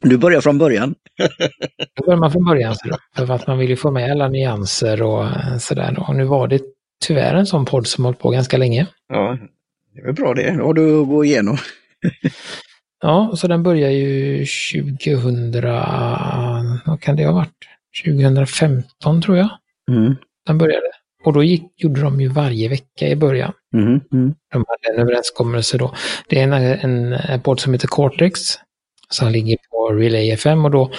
Du 0.00 0.18
börjar 0.18 0.40
från 0.40 0.58
början. 0.58 0.94
Då 1.96 2.04
börjar 2.04 2.20
man 2.20 2.32
från 2.32 2.44
början. 2.44 2.74
För 3.16 3.30
att 3.30 3.46
man 3.46 3.58
vill 3.58 3.70
ju 3.70 3.76
få 3.76 3.90
med 3.90 4.10
alla 4.10 4.28
nyanser 4.28 5.02
och 5.02 5.24
eh, 5.24 5.58
sådär. 5.58 6.04
Och 6.08 6.16
nu 6.16 6.24
var 6.24 6.48
det 6.48 6.62
tyvärr 7.04 7.34
en 7.34 7.46
sån 7.46 7.64
podd 7.64 7.86
som 7.86 8.04
hållit 8.04 8.18
på 8.18 8.30
ganska 8.30 8.56
länge. 8.56 8.86
Ja, 9.08 9.38
det 9.94 10.00
är 10.00 10.04
väl 10.04 10.14
bra 10.14 10.34
det. 10.34 10.56
Då 10.58 10.64
har 10.64 10.74
du 10.74 11.00
att 11.00 11.08
gå 11.08 11.24
igenom. 11.24 11.56
ja, 13.02 13.32
så 13.36 13.46
den 13.46 13.62
börjar 13.62 13.90
ju 13.90 14.46
2000, 15.04 15.52
vad 16.86 17.00
kan 17.00 17.16
det 17.16 17.26
ha 17.26 17.32
varit? 17.32 17.68
2015 18.04 19.22
tror 19.22 19.36
jag. 19.36 19.48
Mm. 19.90 20.16
Den 20.46 20.58
började. 20.58 20.86
Och 21.24 21.32
då 21.32 21.42
gick, 21.42 21.62
gjorde 21.76 22.00
de 22.00 22.20
ju 22.20 22.28
varje 22.28 22.68
vecka 22.68 23.08
i 23.08 23.16
början. 23.16 23.52
Mm. 23.74 24.00
Mm. 24.12 24.34
De 24.52 24.64
hade 24.68 24.94
en 24.94 25.00
överenskommelse 25.00 25.78
då. 25.78 25.94
Det 26.28 26.40
är 26.40 26.42
en, 26.42 26.52
en, 26.52 27.12
en 27.12 27.40
podd 27.40 27.60
som 27.60 27.72
heter 27.72 27.88
Cortex 27.88 28.40
som 29.08 29.32
ligger 29.32 29.56
på 29.70 29.88
Relay 29.92 30.30
FM 30.30 30.64
och 30.64 30.70
då 30.70 30.90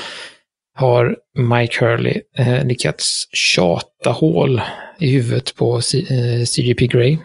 har 0.75 1.17
Mike 1.37 1.85
Hurley 1.85 2.21
eh, 2.37 2.65
lyckats 2.65 3.27
tjata 3.31 4.09
hål 4.09 4.61
i 4.99 5.11
huvudet 5.11 5.55
på 5.55 5.81
C 5.81 5.97
eh, 5.97 6.45
CGP 6.45 6.87
Grey. 6.87 7.17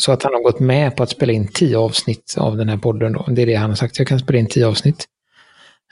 Så 0.00 0.12
att 0.12 0.22
han 0.22 0.32
har 0.32 0.42
gått 0.42 0.60
med 0.60 0.96
på 0.96 1.02
att 1.02 1.10
spela 1.10 1.32
in 1.32 1.48
tio 1.48 1.78
avsnitt 1.78 2.34
av 2.38 2.56
den 2.56 2.68
här 2.68 2.76
podden. 2.76 3.12
Då. 3.12 3.24
Det 3.28 3.42
är 3.42 3.46
det 3.46 3.54
han 3.54 3.70
har 3.70 3.76
sagt, 3.76 3.98
jag 3.98 4.08
kan 4.08 4.18
spela 4.18 4.38
in 4.38 4.46
tio 4.46 4.66
avsnitt. 4.66 5.06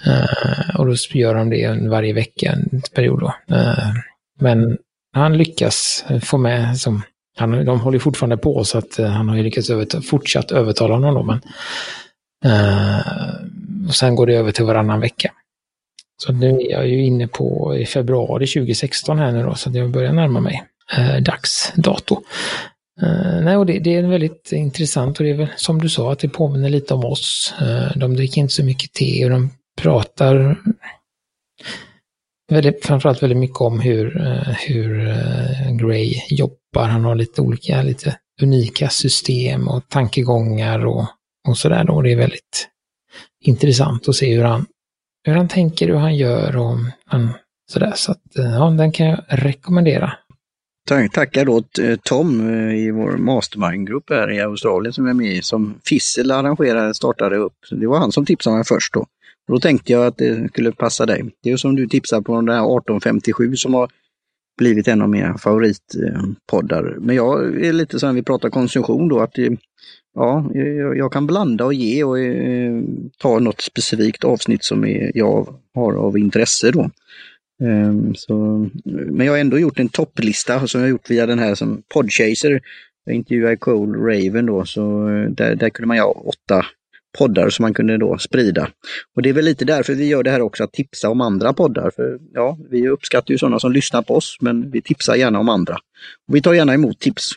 Uh, 0.07 0.81
och 0.81 0.87
då 0.87 0.95
gör 1.15 1.35
han 1.35 1.51
det 1.51 1.89
varje 1.89 2.13
vecka, 2.13 2.53
en 2.53 2.83
period 2.95 3.21
då. 3.21 3.57
Uh, 3.57 3.95
men 4.41 4.79
han 5.13 5.37
lyckas 5.37 6.05
få 6.23 6.39
med, 6.39 6.79
som, 6.79 7.03
han, 7.37 7.65
de 7.65 7.81
håller 7.81 7.99
fortfarande 7.99 8.37
på 8.37 8.65
så 8.65 8.79
att 8.79 8.99
uh, 8.99 9.07
han 9.07 9.29
har 9.29 9.37
ju 9.37 9.43
lyckats 9.43 9.71
överta, 9.71 10.03
fortsatt 10.03 10.51
övertala 10.51 10.95
honom 10.95 11.15
då, 11.15 11.23
men 11.23 11.41
och 13.89 13.95
sen 13.95 14.15
går 14.15 14.27
det 14.27 14.35
över 14.35 14.53
till 14.53 14.65
varannan 14.65 15.01
vecka. 15.01 15.33
Så 16.23 16.33
nu 16.33 16.49
är 16.49 16.71
jag 16.71 16.89
ju 16.89 17.05
inne 17.05 17.29
på 17.29 17.77
i 17.77 17.87
februari 17.87 18.47
2016 18.47 19.19
här 19.19 19.33
nu 19.33 19.43
då, 19.43 19.55
så 19.55 19.71
jag 19.75 19.91
börjar 19.91 20.13
närma 20.13 20.41
mig 20.41 20.65
dags 21.21 21.73
dato. 21.77 22.23
Uh, 23.03 23.45
nej, 23.45 23.57
och 23.57 23.67
det, 23.67 23.79
det, 23.79 23.95
är 23.95 24.03
väldigt 24.03 24.53
intressant 24.53 25.19
och 25.19 25.25
det 25.25 25.31
är 25.31 25.37
väl 25.37 25.49
som 25.57 25.81
du 25.81 25.89
sa 25.89 26.13
att 26.13 26.19
det 26.19 26.29
påminner 26.29 26.69
lite 26.69 26.95
om 26.95 27.05
oss. 27.05 27.55
Uh, 27.63 27.99
de 27.99 28.17
dricker 28.17 28.41
inte 28.41 28.55
så 28.55 28.65
mycket 28.65 28.93
te 28.93 29.25
och 29.25 29.31
de 29.31 29.51
pratar 29.81 30.59
väldigt, 32.51 32.87
framförallt 32.87 33.23
väldigt 33.23 33.39
mycket 33.39 33.61
om 33.61 33.81
hur, 33.81 34.21
uh, 34.21 34.53
hur 34.67 35.15
Gray 35.79 36.15
jobbar. 36.29 36.89
Han 36.89 37.05
har 37.05 37.15
lite 37.15 37.43
olika, 37.43 37.83
lite 37.83 38.17
unika 38.43 38.89
system 38.89 39.69
och 39.69 39.89
tankegångar 39.89 40.87
och, 40.87 41.07
och 41.49 41.59
sådär. 41.59 41.91
Och 41.91 42.03
det 42.03 42.13
är 42.13 42.17
väldigt 42.17 42.69
intressant 43.45 44.09
att 44.09 44.17
se 44.17 44.35
hur 44.35 44.45
han, 44.45 44.67
hur 45.25 45.35
han 45.35 45.49
tänker, 45.49 45.89
hur 45.89 45.97
han 45.97 46.17
gör 46.17 46.57
och 46.57 46.77
han, 47.07 47.33
sådär. 47.71 47.93
Så 47.97 48.13
att, 48.13 48.23
ja, 48.35 48.71
den 48.71 48.93
kan 48.93 49.07
jag 49.07 49.25
rekommendera. 49.29 50.13
Tackar 50.89 51.45
då 51.45 51.63
eh, 51.83 51.99
Tom 52.03 52.49
eh, 52.49 52.77
i 52.77 52.91
vår 52.91 53.17
mastermind-grupp 53.17 54.11
här 54.11 54.31
i 54.31 54.41
Australien 54.41 54.93
som 54.93 55.07
är 55.07 55.15
med 55.15 55.33
i, 55.33 55.43
som 55.43 55.75
Fissel 55.85 56.31
arrangerade, 56.31 56.95
startade 56.95 57.37
upp. 57.37 57.57
Det 57.71 57.87
var 57.87 57.99
han 57.99 58.13
som 58.13 58.27
tipsade 58.27 58.57
mig 58.57 58.65
först 58.65 58.95
då. 58.95 59.01
Och 59.01 59.55
då 59.55 59.61
tänkte 59.61 59.93
jag 59.93 60.07
att 60.07 60.17
det 60.17 60.49
skulle 60.49 60.73
passa 60.73 61.07
dig. 61.07 61.25
Det 61.43 61.51
är 61.51 61.57
som 61.57 61.77
du 61.77 61.87
tipsar 61.87 62.21
på 62.21 62.35
den 62.35 62.45
där 62.45 62.55
1857 62.55 63.57
som 63.57 63.75
har 63.75 63.91
blivit 64.59 64.89
en 64.89 65.03
av 65.03 65.09
mina 65.09 65.39
favoritpoddar. 65.39 66.97
Men 66.99 67.17
jag 67.17 67.65
är 67.65 67.73
lite 67.73 67.99
så 67.99 68.07
här, 68.07 68.13
vi 68.13 68.23
pratar 68.23 68.51
konsumtion 68.51 69.09
då, 69.09 69.21
att 69.21 69.39
eh, 69.39 69.53
ja, 70.15 70.51
jag 70.97 71.13
kan 71.13 71.27
blanda 71.27 71.65
och 71.65 71.75
ge 71.75 72.05
och 72.05 72.19
eh, 72.19 72.83
ta 73.19 73.39
något 73.39 73.61
specifikt 73.61 74.25
avsnitt 74.25 74.65
som 74.65 74.85
är, 74.85 75.13
jag 75.15 75.57
har 75.75 75.95
av 75.95 76.19
intresse 76.19 76.71
då. 76.71 76.91
Um, 77.63 78.15
så, 78.15 78.67
men 78.85 79.27
jag 79.27 79.33
har 79.33 79.39
ändå 79.39 79.59
gjort 79.59 79.79
en 79.79 79.89
topplista 79.89 80.67
som 80.67 80.81
jag 80.81 80.91
gjort 80.91 81.11
via 81.11 81.27
den 81.27 81.39
här 81.39 81.55
som 81.55 81.83
Podchaser. 81.89 82.61
Jag 83.05 83.15
intervjuade 83.15 83.57
Cole 83.57 83.99
Raven 83.99 84.47
då, 84.47 84.65
så 84.65 85.09
eh, 85.09 85.31
där, 85.31 85.55
där 85.55 85.71
kunde 85.71 85.87
man 85.87 85.97
göra 85.97 86.07
ha 86.07 86.13
åtta 86.13 86.67
poddar 87.19 87.51
som 87.51 87.63
man 87.63 87.75
kunde 87.75 87.97
då 87.97 88.19
sprida. 88.19 88.69
Och 89.17 89.23
det 89.23 89.29
är 89.29 89.33
väl 89.33 89.45
lite 89.45 89.65
därför 89.65 89.95
vi 89.95 90.07
gör 90.07 90.23
det 90.23 90.31
här 90.31 90.41
också, 90.41 90.65
att 90.65 90.73
tipsa 90.73 91.09
om 91.09 91.21
andra 91.21 91.53
poddar. 91.53 91.91
För 91.97 92.19
ja, 92.35 92.59
vi 92.71 92.89
uppskattar 92.89 93.33
ju 93.33 93.39
sådana 93.39 93.59
som 93.59 93.73
lyssnar 93.73 94.03
på 94.03 94.15
oss, 94.15 94.37
men 94.41 94.71
vi 94.71 94.83
tipsar 94.83 95.15
gärna 95.15 95.39
om 95.39 95.49
andra. 95.49 95.75
Och 96.29 96.35
vi 96.35 96.43
tar 96.43 96.55
gärna 96.55 96.75
emot 96.75 97.01
tips 97.01 97.29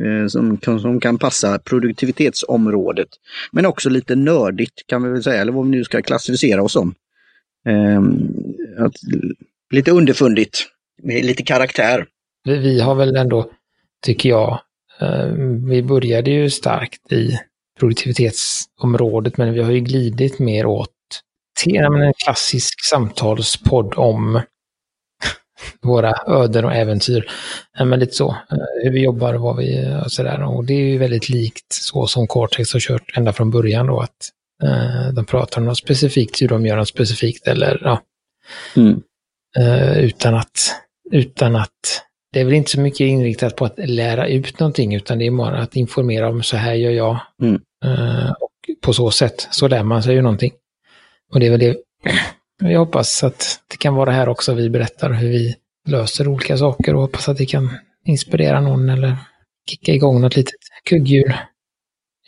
eh, 0.00 0.26
som, 0.26 0.56
kan, 0.56 0.80
som 0.80 1.00
kan 1.00 1.18
passa 1.18 1.58
produktivitetsområdet. 1.58 3.08
Men 3.52 3.66
också 3.66 3.90
lite 3.90 4.16
nördigt 4.16 4.86
kan 4.86 5.02
vi 5.02 5.08
väl 5.10 5.22
säga, 5.22 5.40
eller 5.40 5.52
vad 5.52 5.64
vi 5.64 5.70
nu 5.70 5.84
ska 5.84 6.02
klassificera 6.02 6.62
oss 6.62 6.72
som. 6.72 6.94
Eh, 7.66 8.02
att, 8.84 8.94
lite 9.70 9.90
underfundigt, 9.90 10.66
med 11.02 11.24
lite 11.24 11.42
karaktär. 11.42 12.06
Vi, 12.44 12.56
vi 12.56 12.80
har 12.80 12.94
väl 12.94 13.16
ändå, 13.16 13.50
tycker 14.04 14.28
jag, 14.28 14.60
eh, 15.00 15.26
vi 15.68 15.82
började 15.82 16.30
ju 16.30 16.50
starkt 16.50 17.12
i 17.12 17.38
produktivitetsområdet, 17.80 19.36
men 19.36 19.52
vi 19.52 19.62
har 19.62 19.70
ju 19.70 19.80
glidit 19.80 20.38
mer 20.38 20.66
åt 20.66 20.90
en 21.66 22.12
klassisk 22.24 22.84
samtalspodd 22.84 23.94
om 23.96 24.42
våra 25.82 26.14
öden 26.26 26.64
och 26.64 26.74
äventyr. 26.74 27.30
Men 27.78 28.00
lite 28.00 28.14
så, 28.14 28.28
eh, 28.28 28.58
hur 28.82 28.90
vi 28.90 29.02
jobbar 29.02 29.34
och 29.34 29.40
vad 29.40 29.56
vi 29.56 29.96
och 30.04 30.12
sådär. 30.12 30.42
Och 30.42 30.64
det 30.64 30.74
är 30.74 30.84
ju 30.84 30.98
väldigt 30.98 31.28
likt 31.28 31.72
så 31.72 32.06
som 32.06 32.26
Cortex 32.26 32.72
har 32.72 32.80
kört 32.80 33.16
ända 33.16 33.32
från 33.32 33.50
början 33.50 33.86
då, 33.86 34.00
att 34.00 34.30
eh, 34.62 35.12
de 35.14 35.24
pratar 35.24 35.60
om 35.60 35.66
något 35.66 35.78
specifikt, 35.78 36.42
hur 36.42 36.48
de 36.48 36.66
gör 36.66 36.76
något 36.76 36.88
specifikt 36.88 37.48
eller 37.48 37.80
ja. 37.84 38.00
Mm. 38.76 39.02
Eh, 39.58 39.98
utan 39.98 40.34
att, 40.34 40.74
utan 41.10 41.56
att 41.56 42.02
det 42.32 42.40
är 42.40 42.44
väl 42.44 42.54
inte 42.54 42.70
så 42.70 42.80
mycket 42.80 43.00
inriktat 43.00 43.56
på 43.56 43.64
att 43.64 43.74
lära 43.76 44.28
ut 44.28 44.60
någonting, 44.60 44.94
utan 44.94 45.18
det 45.18 45.26
är 45.26 45.30
bara 45.30 45.58
att 45.58 45.76
informera 45.76 46.28
om 46.28 46.42
så 46.42 46.56
här 46.56 46.74
gör 46.74 46.90
jag. 46.90 47.20
Mm. 47.42 47.60
Uh, 47.84 48.30
och 48.30 48.50
på 48.82 48.92
så 48.92 49.10
sätt 49.10 49.48
så 49.50 49.68
lär 49.68 49.82
man 49.82 50.02
sig 50.02 50.14
ju 50.14 50.22
någonting. 50.22 50.52
Och 51.32 51.40
det 51.40 51.46
är 51.46 51.50
väl 51.50 51.60
det 51.60 51.76
Jag 52.58 52.78
hoppas 52.78 53.24
att 53.24 53.60
det 53.70 53.76
kan 53.76 53.94
vara 53.94 54.10
här 54.10 54.28
också 54.28 54.54
vi 54.54 54.70
berättar 54.70 55.12
hur 55.12 55.28
vi 55.28 55.56
löser 55.88 56.28
olika 56.28 56.58
saker 56.58 56.94
och 56.94 57.00
hoppas 57.00 57.28
att 57.28 57.36
det 57.36 57.46
kan 57.46 57.70
inspirera 58.04 58.60
någon 58.60 58.88
eller 58.88 59.16
kicka 59.70 59.92
igång 59.92 60.20
något 60.20 60.36
litet 60.36 60.54
kugghjul 60.84 61.34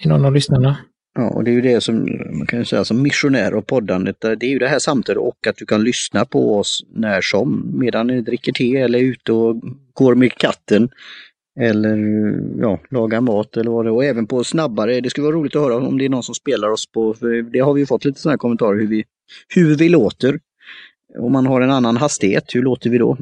i 0.04 0.08
någon 0.08 0.24
av 0.24 0.34
lyssnarna. 0.34 0.76
Ja, 1.14 1.28
och 1.28 1.44
det 1.44 1.50
är 1.50 1.52
ju 1.52 1.60
det 1.60 1.80
som 1.80 1.94
man 2.32 2.46
kan 2.46 2.64
säga 2.64 2.84
som 2.84 3.02
missionär 3.02 3.54
och 3.54 3.66
poddandet, 3.66 4.20
det 4.20 4.46
är 4.46 4.50
ju 4.50 4.58
det 4.58 4.68
här 4.68 4.78
samtalet 4.78 5.20
och 5.20 5.46
att 5.46 5.56
du 5.56 5.66
kan 5.66 5.84
lyssna 5.84 6.24
på 6.24 6.58
oss 6.58 6.84
när 6.94 7.20
som, 7.20 7.72
medan 7.74 8.06
du 8.06 8.20
dricker 8.20 8.52
te 8.52 8.76
eller 8.76 8.98
är 8.98 9.02
ute 9.02 9.32
och 9.32 9.62
går 9.92 10.14
med 10.14 10.34
katten. 10.34 10.88
Eller 11.60 11.96
ja, 12.60 12.80
lagar 12.90 13.20
mat 13.20 13.56
eller 13.56 13.70
vad 13.70 13.84
det 13.84 13.88
är. 13.88 13.92
Och 13.92 14.04
även 14.04 14.26
på 14.26 14.44
snabbare, 14.44 15.00
det 15.00 15.10
skulle 15.10 15.24
vara 15.24 15.36
roligt 15.36 15.56
att 15.56 15.62
höra 15.62 15.76
om 15.76 15.98
det 15.98 16.04
är 16.04 16.08
någon 16.08 16.22
som 16.22 16.34
spelar 16.34 16.68
oss 16.68 16.86
på, 16.86 17.14
för 17.14 17.42
det 17.42 17.58
har 17.58 17.74
vi 17.74 17.86
fått 17.86 18.04
lite 18.04 18.20
sådana 18.20 18.38
kommentarer 18.38 18.78
hur 18.78 18.86
vi, 18.86 19.04
hur 19.48 19.76
vi 19.76 19.88
låter. 19.88 20.40
Om 21.18 21.32
man 21.32 21.46
har 21.46 21.60
en 21.60 21.70
annan 21.70 21.96
hastighet, 21.96 22.44
hur 22.54 22.62
låter 22.62 22.90
vi 22.90 22.98
då? 22.98 23.16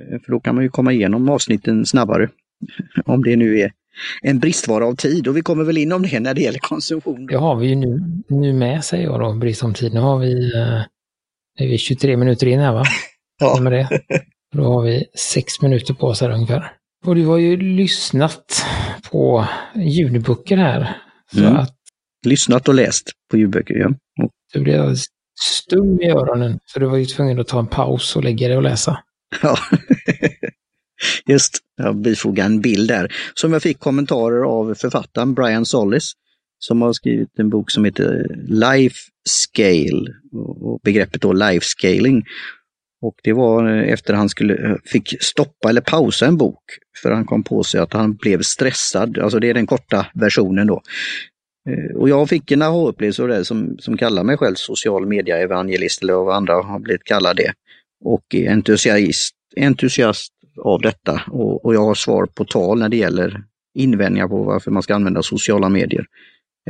Eh, 0.00 0.20
för 0.20 0.32
då 0.32 0.40
kan 0.40 0.54
man 0.54 0.64
ju 0.64 0.70
komma 0.70 0.92
igenom 0.92 1.28
avsnitten 1.28 1.86
snabbare. 1.86 2.28
Om 3.04 3.22
det 3.22 3.36
nu 3.36 3.58
är 3.58 3.72
en 4.22 4.38
bristvara 4.38 4.86
av 4.86 4.94
tid 4.94 5.28
och 5.28 5.36
vi 5.36 5.42
kommer 5.42 5.64
väl 5.64 5.78
in 5.78 5.92
om 5.92 6.02
det 6.02 6.20
när 6.20 6.34
det 6.34 6.40
gäller 6.40 6.58
konsumtion. 6.58 7.26
Det 7.26 7.36
har 7.36 7.56
vi 7.56 7.66
ju 7.68 7.74
nu, 7.74 8.00
nu 8.28 8.52
med, 8.52 8.84
säger 8.84 9.04
jag 9.04 9.20
då, 9.20 9.32
brist 9.34 9.62
om 9.62 9.74
tid. 9.74 9.94
Nu 9.94 10.00
har 10.00 10.18
vi, 10.18 10.54
eh, 10.54 10.80
är 11.58 11.68
vi 11.68 11.78
23 11.78 12.16
minuter 12.16 12.46
in 12.46 12.60
här 12.60 12.72
va? 12.72 12.84
Ja. 13.42 13.60
Med 13.60 13.72
det. 13.72 13.88
Då 14.56 14.62
har 14.64 14.82
vi 14.82 15.04
sex 15.18 15.62
minuter 15.62 15.94
på 15.94 16.06
oss 16.06 16.20
här 16.20 16.30
ungefär. 16.30 16.72
Och 17.06 17.14
du 17.14 17.26
har 17.26 17.38
ju 17.38 17.56
lyssnat 17.56 18.64
på 19.10 19.46
ljudböcker 19.76 20.56
här. 20.56 20.96
Så 21.32 21.40
Mm. 21.40 21.56
att 21.56 21.76
Lyssnat 22.26 22.68
och 22.68 22.74
läst 22.74 23.10
på 23.30 23.36
ljudböcker, 23.38 23.74
ja. 23.74 23.88
Och, 24.24 24.30
du 24.52 24.60
blev 24.60 24.94
stum 25.40 26.00
i 26.00 26.10
öronen. 26.10 26.58
Så 26.64 26.78
du 26.80 26.86
var 26.86 26.96
ju 26.96 27.04
tvungen 27.04 27.40
att 27.40 27.48
ta 27.48 27.58
en 27.58 27.66
paus 27.66 28.16
och 28.16 28.24
lägga 28.24 28.48
dig 28.48 28.56
och 28.56 28.62
läsa. 28.62 28.98
ja. 29.42 29.56
Just, 31.30 31.58
jag 31.76 31.96
bifogar 31.96 32.46
en 32.46 32.60
bild 32.60 32.88
där. 32.88 33.12
Som 33.34 33.52
jag 33.52 33.62
fick 33.62 33.78
kommentarer 33.78 34.42
av 34.42 34.74
författaren 34.74 35.34
Brian 35.34 35.66
Solis 35.66 36.12
som 36.58 36.82
har 36.82 36.92
skrivit 36.92 37.38
en 37.38 37.50
bok 37.50 37.70
som 37.70 37.84
heter 37.84 38.36
Life 38.48 38.96
Scale 39.28 40.14
och 40.32 40.80
begreppet 40.84 41.22
då 41.22 41.32
life 41.32 41.66
scaling. 41.66 42.24
Och 43.02 43.14
det 43.22 43.32
var 43.32 43.68
eh, 43.68 43.92
efter 43.92 44.14
han 44.14 44.28
skulle, 44.28 44.54
eh, 44.54 44.76
fick 44.84 45.22
stoppa 45.22 45.68
eller 45.68 45.80
pausa 45.80 46.26
en 46.26 46.36
bok 46.36 46.62
för 47.02 47.10
han 47.10 47.24
kom 47.24 47.42
på 47.42 47.62
sig 47.62 47.80
att 47.80 47.92
han 47.92 48.14
blev 48.14 48.42
stressad. 48.42 49.18
Alltså 49.18 49.38
det 49.38 49.50
är 49.50 49.54
den 49.54 49.66
korta 49.66 50.06
versionen 50.14 50.66
då. 50.66 50.82
Eh, 51.68 51.96
och 51.96 52.08
jag 52.08 52.28
fick 52.28 52.50
en 52.50 52.62
aha-upplevelse 52.62 53.22
av 53.22 53.28
det 53.28 53.44
som, 53.44 53.76
som 53.78 53.96
kallar 53.96 54.24
mig 54.24 54.36
själv 54.36 54.54
social 54.54 55.06
media-evangelist 55.06 56.02
eller 56.02 56.14
vad 56.14 56.36
andra 56.36 56.54
har 56.54 56.78
blivit 56.78 57.04
kallade 57.04 57.42
det. 57.42 57.52
Och 58.04 58.34
entusiast, 58.34 59.34
entusiast 59.56 60.32
av 60.60 60.80
detta 60.80 61.22
och, 61.30 61.64
och 61.64 61.74
jag 61.74 61.80
har 61.80 61.94
svar 61.94 62.26
på 62.26 62.44
tal 62.44 62.78
när 62.78 62.88
det 62.88 62.96
gäller 62.96 63.44
invändningar 63.74 64.28
på 64.28 64.42
varför 64.42 64.70
man 64.70 64.82
ska 64.82 64.94
använda 64.94 65.22
sociala 65.22 65.68
medier. 65.68 66.06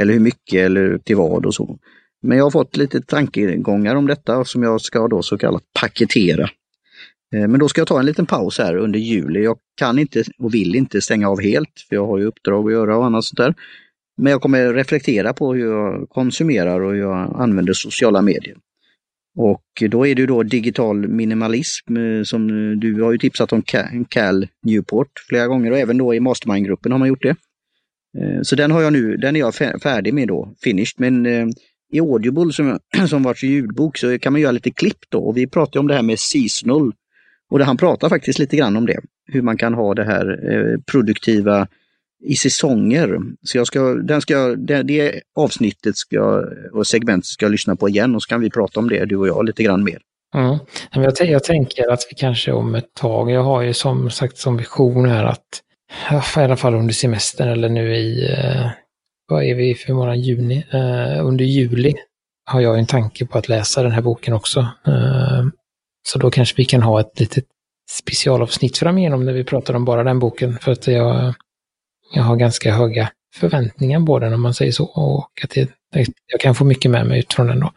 Eller 0.00 0.12
hur 0.12 0.20
mycket 0.20 0.60
eller 0.60 0.98
till 0.98 1.16
vad 1.16 1.46
och 1.46 1.54
så. 1.54 1.78
Men 2.22 2.38
jag 2.38 2.44
har 2.44 2.50
fått 2.50 2.76
lite 2.76 3.00
tankegångar 3.00 3.94
om 3.94 4.06
detta 4.06 4.44
som 4.44 4.62
jag 4.62 4.80
ska 4.80 5.08
då 5.08 5.22
så 5.22 5.38
kallat 5.38 5.62
paketera. 5.80 6.50
Eh, 7.34 7.48
men 7.48 7.60
då 7.60 7.68
ska 7.68 7.80
jag 7.80 7.88
ta 7.88 8.00
en 8.00 8.06
liten 8.06 8.26
paus 8.26 8.58
här 8.58 8.76
under 8.76 8.98
juli. 8.98 9.44
Jag 9.44 9.58
kan 9.76 9.98
inte 9.98 10.24
och 10.38 10.54
vill 10.54 10.74
inte 10.74 11.00
stänga 11.00 11.28
av 11.28 11.40
helt, 11.40 11.86
för 11.88 11.96
jag 11.96 12.06
har 12.06 12.18
ju 12.18 12.24
uppdrag 12.24 12.66
att 12.66 12.72
göra 12.72 12.96
och 12.96 13.04
annat 13.04 13.24
sånt 13.24 13.38
där. 13.38 13.54
Men 14.16 14.30
jag 14.30 14.42
kommer 14.42 14.74
reflektera 14.74 15.32
på 15.32 15.54
hur 15.54 15.72
jag 15.72 16.08
konsumerar 16.08 16.80
och 16.80 16.92
hur 16.92 17.00
jag 17.00 17.36
använder 17.38 17.72
sociala 17.72 18.22
medier. 18.22 18.56
Och 19.36 19.82
då 19.90 20.06
är 20.06 20.14
det 20.14 20.20
ju 20.20 20.26
då 20.26 20.42
digital 20.42 21.08
minimalism 21.08 21.96
eh, 21.96 22.22
som 22.22 22.48
eh, 22.48 22.78
du 22.78 23.02
har 23.02 23.12
ju 23.12 23.18
tipsat 23.18 23.52
om 23.52 23.62
Cal 24.08 24.46
Newport 24.62 25.10
flera 25.28 25.46
gånger 25.46 25.70
och 25.70 25.78
även 25.78 25.98
då 25.98 26.14
i 26.14 26.20
mastermindgruppen 26.20 26.92
har 26.92 26.98
man 26.98 27.08
gjort 27.08 27.22
det. 27.22 27.36
Eh, 28.18 28.42
så 28.42 28.56
den 28.56 28.70
har 28.70 28.82
jag 28.82 28.92
nu, 28.92 29.16
den 29.16 29.36
är 29.36 29.40
jag 29.40 29.54
färdig 29.54 30.14
med 30.14 30.28
då, 30.28 30.54
finished. 30.64 30.94
Men 30.96 31.26
i 31.92 32.00
Audible 32.00 32.52
som, 32.52 32.78
som 33.08 33.22
varit 33.22 33.42
ljudbok 33.42 33.98
så 33.98 34.18
kan 34.18 34.32
man 34.32 34.42
göra 34.42 34.52
lite 34.52 34.70
klipp 34.70 34.98
då 35.08 35.18
och 35.18 35.36
vi 35.36 35.46
pratade 35.46 35.78
om 35.78 35.86
det 35.86 35.94
här 35.94 36.02
med 36.02 36.18
seasonal. 36.18 36.92
Och 37.50 37.60
han 37.60 37.76
pratar 37.76 38.08
faktiskt 38.08 38.38
lite 38.38 38.56
grann 38.56 38.76
om 38.76 38.86
det, 38.86 39.00
hur 39.26 39.42
man 39.42 39.56
kan 39.56 39.74
ha 39.74 39.94
det 39.94 40.04
här 40.04 40.52
eh, 40.52 40.80
produktiva 40.80 41.68
i 42.20 42.34
säsonger. 42.34 43.18
Så 43.42 43.58
jag 43.58 43.66
ska, 43.66 43.80
den 43.94 44.20
ska, 44.20 44.56
det, 44.56 44.82
det 44.82 45.20
avsnittet 45.36 45.96
ska, 45.96 46.42
och 46.72 46.86
segmentet 46.86 47.26
ska 47.26 47.44
jag 47.44 47.52
lyssna 47.52 47.76
på 47.76 47.88
igen 47.88 48.14
och 48.14 48.22
så 48.22 48.28
kan 48.28 48.40
vi 48.40 48.50
prata 48.50 48.80
om 48.80 48.88
det, 48.88 49.04
du 49.04 49.16
och 49.16 49.28
jag, 49.28 49.44
lite 49.44 49.62
grann 49.62 49.84
mer. 49.84 49.98
Mm. 50.34 50.58
Jag, 50.92 51.28
jag 51.28 51.44
tänker 51.44 51.92
att 51.92 52.06
vi 52.10 52.16
kanske 52.16 52.52
om 52.52 52.74
ett 52.74 52.94
tag, 52.94 53.30
jag 53.30 53.42
har 53.42 53.62
ju 53.62 53.74
som 53.74 54.10
sagt 54.10 54.38
som 54.38 54.56
vision 54.56 55.08
här 55.08 55.24
att, 55.24 55.62
i 56.36 56.40
alla 56.40 56.56
fall 56.56 56.74
under 56.74 56.94
semestern 56.94 57.48
eller 57.48 57.68
nu 57.68 57.96
i, 57.96 58.32
eh, 58.32 58.70
vad 59.28 59.44
är 59.44 59.54
vi 59.54 59.74
för 59.74 59.92
månad, 59.92 60.18
juni, 60.18 60.64
eh, 60.72 61.26
under 61.26 61.44
juli 61.44 61.94
har 62.44 62.60
jag 62.60 62.78
en 62.78 62.86
tanke 62.86 63.26
på 63.26 63.38
att 63.38 63.48
läsa 63.48 63.82
den 63.82 63.92
här 63.92 64.02
boken 64.02 64.34
också. 64.34 64.60
Eh, 64.60 65.44
så 66.02 66.18
då 66.18 66.30
kanske 66.30 66.54
vi 66.56 66.64
kan 66.64 66.82
ha 66.82 67.00
ett 67.00 67.20
litet 67.20 67.44
specialavsnitt 67.90 68.78
framigenom 68.78 69.24
när 69.24 69.32
vi 69.32 69.44
pratar 69.44 69.74
om 69.74 69.84
bara 69.84 70.04
den 70.04 70.18
boken. 70.18 70.58
För 70.58 70.72
att 70.72 70.86
jag, 70.86 71.34
jag 72.12 72.22
har 72.22 72.36
ganska 72.36 72.72
höga 72.74 73.10
förväntningar 73.34 74.06
på 74.06 74.18
den 74.18 74.32
om 74.34 74.42
man 74.42 74.54
säger 74.54 74.72
så. 74.72 74.84
Och 74.84 75.30
att 75.44 75.50
det, 75.50 75.70
jag 76.26 76.40
kan 76.40 76.54
få 76.54 76.64
mycket 76.64 76.90
med 76.90 77.06
mig 77.06 77.18
utifrån 77.18 77.46
den 77.46 77.60
då. 77.60 77.72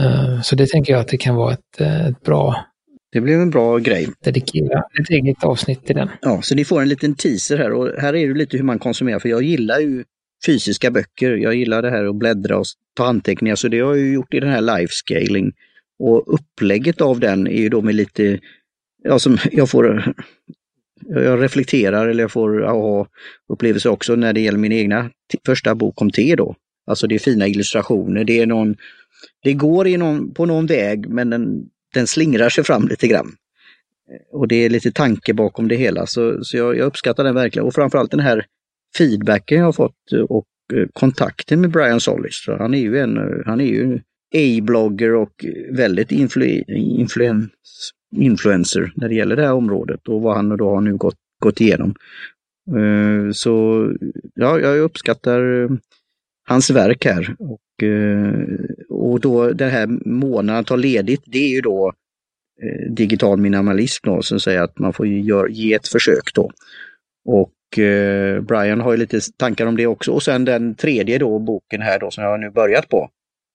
Eh, 0.00 0.40
Så 0.42 0.56
det 0.56 0.66
tänker 0.70 0.92
jag 0.92 1.00
att 1.00 1.08
det 1.08 1.16
kan 1.16 1.34
vara 1.34 1.52
ett, 1.52 1.80
eh, 1.80 2.06
ett 2.06 2.22
bra 2.22 2.64
Det 3.12 3.20
blev 3.20 3.40
en 3.40 3.50
bra 3.50 3.78
grej. 3.78 4.08
dedikera 4.24 4.78
ett 5.00 5.10
eget 5.10 5.44
avsnitt 5.44 5.86
till 5.86 5.96
den. 5.96 6.08
Ja, 6.20 6.42
så 6.42 6.54
ni 6.54 6.64
får 6.64 6.82
en 6.82 6.88
liten 6.88 7.14
teaser 7.14 7.58
här 7.58 7.72
och 7.72 8.00
här 8.00 8.14
är 8.14 8.28
det 8.28 8.34
lite 8.34 8.56
hur 8.56 8.64
man 8.64 8.78
konsumerar 8.78 9.18
för 9.18 9.28
jag 9.28 9.42
gillar 9.42 9.78
ju 9.78 10.04
fysiska 10.46 10.90
böcker. 10.90 11.30
Jag 11.36 11.54
gillar 11.54 11.82
det 11.82 11.90
här 11.90 12.04
att 12.04 12.16
bläddra 12.16 12.58
och 12.58 12.64
ta 12.96 13.06
anteckningar 13.06 13.56
så 13.56 13.68
det 13.68 13.80
har 13.80 13.94
jag 13.94 13.98
ju 13.98 14.12
gjort 14.14 14.34
i 14.34 14.40
den 14.40 14.50
här 14.50 14.60
life 14.60 14.92
scaling. 14.92 15.52
Och 15.98 16.34
upplägget 16.34 17.00
av 17.00 17.20
den 17.20 17.46
är 17.46 17.60
ju 17.60 17.68
då 17.68 17.80
med 17.82 17.94
lite, 17.94 18.38
ja 19.02 19.18
som 19.18 19.38
jag 19.52 19.70
får, 19.70 20.14
jag 21.08 21.42
reflekterar 21.42 22.08
eller 22.08 22.24
jag 22.24 22.32
får 22.32 22.64
aha-upplevelser 22.64 23.90
också 23.90 24.16
när 24.16 24.32
det 24.32 24.40
gäller 24.40 24.58
min 24.58 24.72
egna 24.72 25.10
första 25.46 25.74
bok 25.74 26.02
om 26.02 26.10
te 26.10 26.36
då. 26.36 26.56
Alltså 26.86 27.06
det 27.06 27.14
är 27.14 27.18
fina 27.18 27.48
illustrationer, 27.48 28.24
det 28.24 28.40
är 28.40 28.46
någon, 28.46 28.76
det 29.42 29.52
går 29.52 29.86
i 29.86 29.96
någon, 29.96 30.34
på 30.34 30.46
någon 30.46 30.66
väg 30.66 31.08
men 31.08 31.30
den, 31.30 31.64
den 31.94 32.06
slingrar 32.06 32.48
sig 32.48 32.64
fram 32.64 32.88
lite 32.88 33.06
grann. 33.08 33.32
Eh, 34.10 34.38
och 34.38 34.48
det 34.48 34.56
är 34.56 34.70
lite 34.70 34.92
tanke 34.92 35.34
bakom 35.34 35.68
det 35.68 35.76
hela, 35.76 36.06
så, 36.06 36.44
så 36.44 36.56
jag, 36.56 36.76
jag 36.76 36.86
uppskattar 36.86 37.24
den 37.24 37.34
verkligen. 37.34 37.66
Och 37.66 37.74
framförallt 37.74 38.10
den 38.10 38.20
här 38.20 38.46
feedbacken 38.98 39.58
jag 39.58 39.64
har 39.64 39.72
fått 39.72 40.12
eh, 40.12 40.20
och 40.20 40.46
eh, 40.74 40.86
kontakten 40.92 41.60
med 41.60 41.70
Brian 41.70 42.00
Solis. 42.00 42.44
Han 42.46 42.74
är 42.74 42.78
ju 42.78 42.98
en, 42.98 43.42
han 43.46 43.60
är 43.60 43.66
ju 43.66 44.00
A-blogger 44.34 45.14
och 45.14 45.44
väldigt 45.70 46.12
influ, 46.12 46.62
influens, 46.68 47.50
influencer 48.16 48.92
när 48.96 49.08
det 49.08 49.14
gäller 49.14 49.36
det 49.36 49.42
här 49.42 49.52
området 49.52 50.08
och 50.08 50.22
vad 50.22 50.36
han 50.36 50.56
då 50.56 50.70
har 50.70 50.80
nu 50.80 50.96
gått, 50.96 51.18
gått 51.42 51.60
igenom. 51.60 51.94
Eh, 52.68 53.32
så 53.32 53.88
ja, 54.34 54.60
jag 54.60 54.78
uppskattar 54.78 55.62
eh, 55.62 55.70
hans 56.48 56.70
verk 56.70 57.04
här. 57.04 57.36
Och, 57.38 57.82
eh, 57.82 58.34
och 58.88 59.20
då 59.20 59.52
den 59.52 59.70
här 59.70 59.86
månaden 60.08 60.60
att 60.60 60.66
ta 60.66 60.76
ledigt, 60.76 61.22
det 61.26 61.38
är 61.38 61.48
ju 61.48 61.60
då 61.60 61.92
digital 62.90 63.38
minimalism 63.38 64.06
då, 64.06 64.22
som 64.22 64.40
säger 64.40 64.62
att 64.62 64.78
man 64.78 64.92
får 64.92 65.06
gör, 65.06 65.48
ge 65.48 65.74
ett 65.74 65.88
försök 65.88 66.34
då. 66.34 66.50
Och 67.24 67.50
Brian 68.42 68.80
har 68.80 68.92
ju 68.92 68.98
lite 68.98 69.20
tankar 69.36 69.66
om 69.66 69.76
det 69.76 69.86
också. 69.86 70.12
Och 70.12 70.22
sen 70.22 70.44
den 70.44 70.74
tredje 70.74 71.18
då 71.18 71.38
boken 71.38 71.82
här 71.82 71.98
då 71.98 72.10
som 72.10 72.24
jag 72.24 72.30
har 72.30 72.38
nu 72.38 72.50
börjat 72.50 72.88
på. 72.88 73.10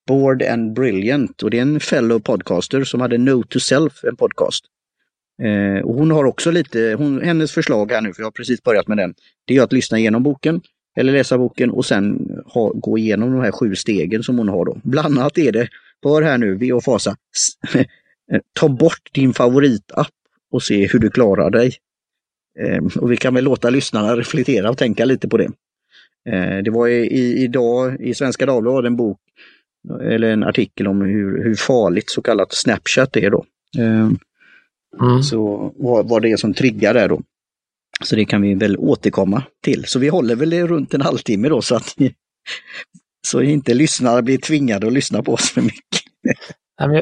Bored 0.09 0.43
and 0.43 0.73
Brilliant 0.73 1.43
och 1.43 1.49
det 1.49 1.57
är 1.57 1.61
en 1.61 1.79
fellow 1.79 2.19
podcaster 2.19 2.83
som 2.83 3.01
hade 3.01 3.17
No 3.17 3.43
to 3.43 3.59
Self, 3.59 4.03
en 4.03 4.15
podcast. 4.15 4.65
Eh, 5.41 5.85
och 5.85 5.95
hon 5.95 6.11
har 6.11 6.23
också 6.23 6.51
lite, 6.51 6.95
hon, 6.97 7.21
hennes 7.21 7.51
förslag 7.51 7.91
här 7.91 8.01
nu, 8.01 8.13
för 8.13 8.21
jag 8.21 8.25
har 8.25 8.31
precis 8.31 8.63
börjat 8.63 8.87
med 8.87 8.97
den, 8.97 9.13
det 9.45 9.57
är 9.57 9.61
att 9.61 9.73
lyssna 9.73 9.99
igenom 9.99 10.23
boken 10.23 10.61
eller 10.97 11.13
läsa 11.13 11.37
boken 11.37 11.69
och 11.69 11.85
sen 11.85 12.29
ha, 12.45 12.69
gå 12.69 12.97
igenom 12.97 13.31
de 13.31 13.41
här 13.41 13.51
sju 13.51 13.75
stegen 13.75 14.23
som 14.23 14.37
hon 14.37 14.49
har 14.49 14.65
då. 14.65 14.77
Bland 14.83 15.19
annat 15.19 15.37
är 15.37 15.51
det, 15.51 15.67
hör 16.03 16.21
här 16.21 16.37
nu, 16.37 16.55
ve 16.55 16.73
och 16.73 16.83
fasa, 16.83 17.15
ta 18.53 18.69
bort 18.69 19.09
din 19.11 19.33
favoritapp 19.33 20.13
och 20.51 20.63
se 20.63 20.87
hur 20.87 20.99
du 20.99 21.09
klarar 21.09 21.49
dig. 21.49 21.73
Eh, 22.59 22.83
och 22.99 23.11
vi 23.11 23.17
kan 23.17 23.33
väl 23.33 23.43
låta 23.43 23.69
lyssnarna 23.69 24.15
reflektera 24.15 24.69
och 24.69 24.77
tänka 24.77 25.05
lite 25.05 25.27
på 25.27 25.37
det. 25.37 25.49
Eh, 26.29 26.63
det 26.63 26.71
var 26.71 26.87
i, 26.87 27.07
i, 27.07 27.43
idag 27.43 28.01
i 28.01 28.13
Svenska 28.13 28.45
Dagbladet 28.45 28.87
en 28.87 28.95
bok 28.95 29.19
eller 30.01 30.31
en 30.31 30.43
artikel 30.43 30.87
om 30.87 31.01
hur, 31.01 31.43
hur 31.43 31.55
farligt 31.55 32.09
så 32.09 32.21
kallat 32.21 32.53
Snapchat 32.53 33.17
är 33.17 33.29
då. 33.29 33.45
Eh, 33.77 34.09
Mm. 35.01 35.23
så 35.23 35.73
vad, 35.77 36.09
vad 36.09 36.21
det 36.21 36.31
är 36.31 36.37
som 36.37 36.53
triggar 36.53 36.93
där 36.93 37.07
då. 37.09 37.21
Så 38.03 38.15
det 38.15 38.25
kan 38.25 38.41
vi 38.41 38.53
väl 38.53 38.77
återkomma 38.77 39.43
till. 39.63 39.85
Så 39.85 39.99
vi 39.99 40.07
håller 40.07 40.35
väl 40.35 40.49
det 40.49 40.67
runt 40.67 40.93
en 40.93 41.01
halvtimme 41.01 41.49
då 41.49 41.61
så 41.61 41.75
att 41.75 41.93
ni, 41.97 42.13
så 43.27 43.41
inte 43.41 43.73
lyssnare 43.73 44.21
blir 44.21 44.37
tvingade 44.37 44.87
att 44.87 44.93
lyssna 44.93 45.23
på 45.23 45.33
oss 45.33 45.51
för 45.51 45.61
mycket. 45.61 46.01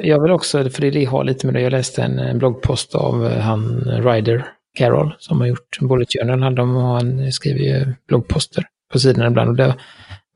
Jag 0.03 0.21
vill 0.21 0.31
också, 0.31 0.69
för 0.69 0.91
det 0.91 1.05
har 1.05 1.23
lite 1.23 1.47
med 1.47 1.53
det, 1.53 1.61
jag 1.61 1.71
läste 1.71 2.03
en 2.03 2.37
bloggpost 2.37 2.95
av 2.95 3.27
han 3.29 3.79
Ryder 3.79 4.47
Carroll 4.77 5.15
som 5.19 5.39
har 5.39 5.47
gjort 5.47 5.79
Bullet 5.81 6.09
Journal. 6.13 6.55
De 6.55 6.75
han 6.75 7.31
skriver 7.31 7.59
ju 7.59 7.93
bloggposter 8.07 8.65
på 8.91 8.99
sidorna 8.99 9.27
ibland. 9.27 9.49
Och 9.49 9.55
där 9.55 9.73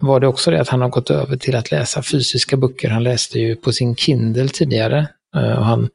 var 0.01 0.19
det 0.19 0.27
också 0.27 0.51
det 0.51 0.61
att 0.61 0.69
han 0.69 0.81
har 0.81 0.89
gått 0.89 1.09
över 1.09 1.37
till 1.37 1.55
att 1.55 1.71
läsa 1.71 2.03
fysiska 2.03 2.57
böcker. 2.57 2.89
Han 2.89 3.03
läste 3.03 3.39
ju 3.39 3.55
på 3.55 3.71
sin 3.71 3.95
Kindle 3.95 4.47
tidigare. 4.47 5.07
Eh, 5.35 5.57
och 5.57 5.65
han 5.65 5.89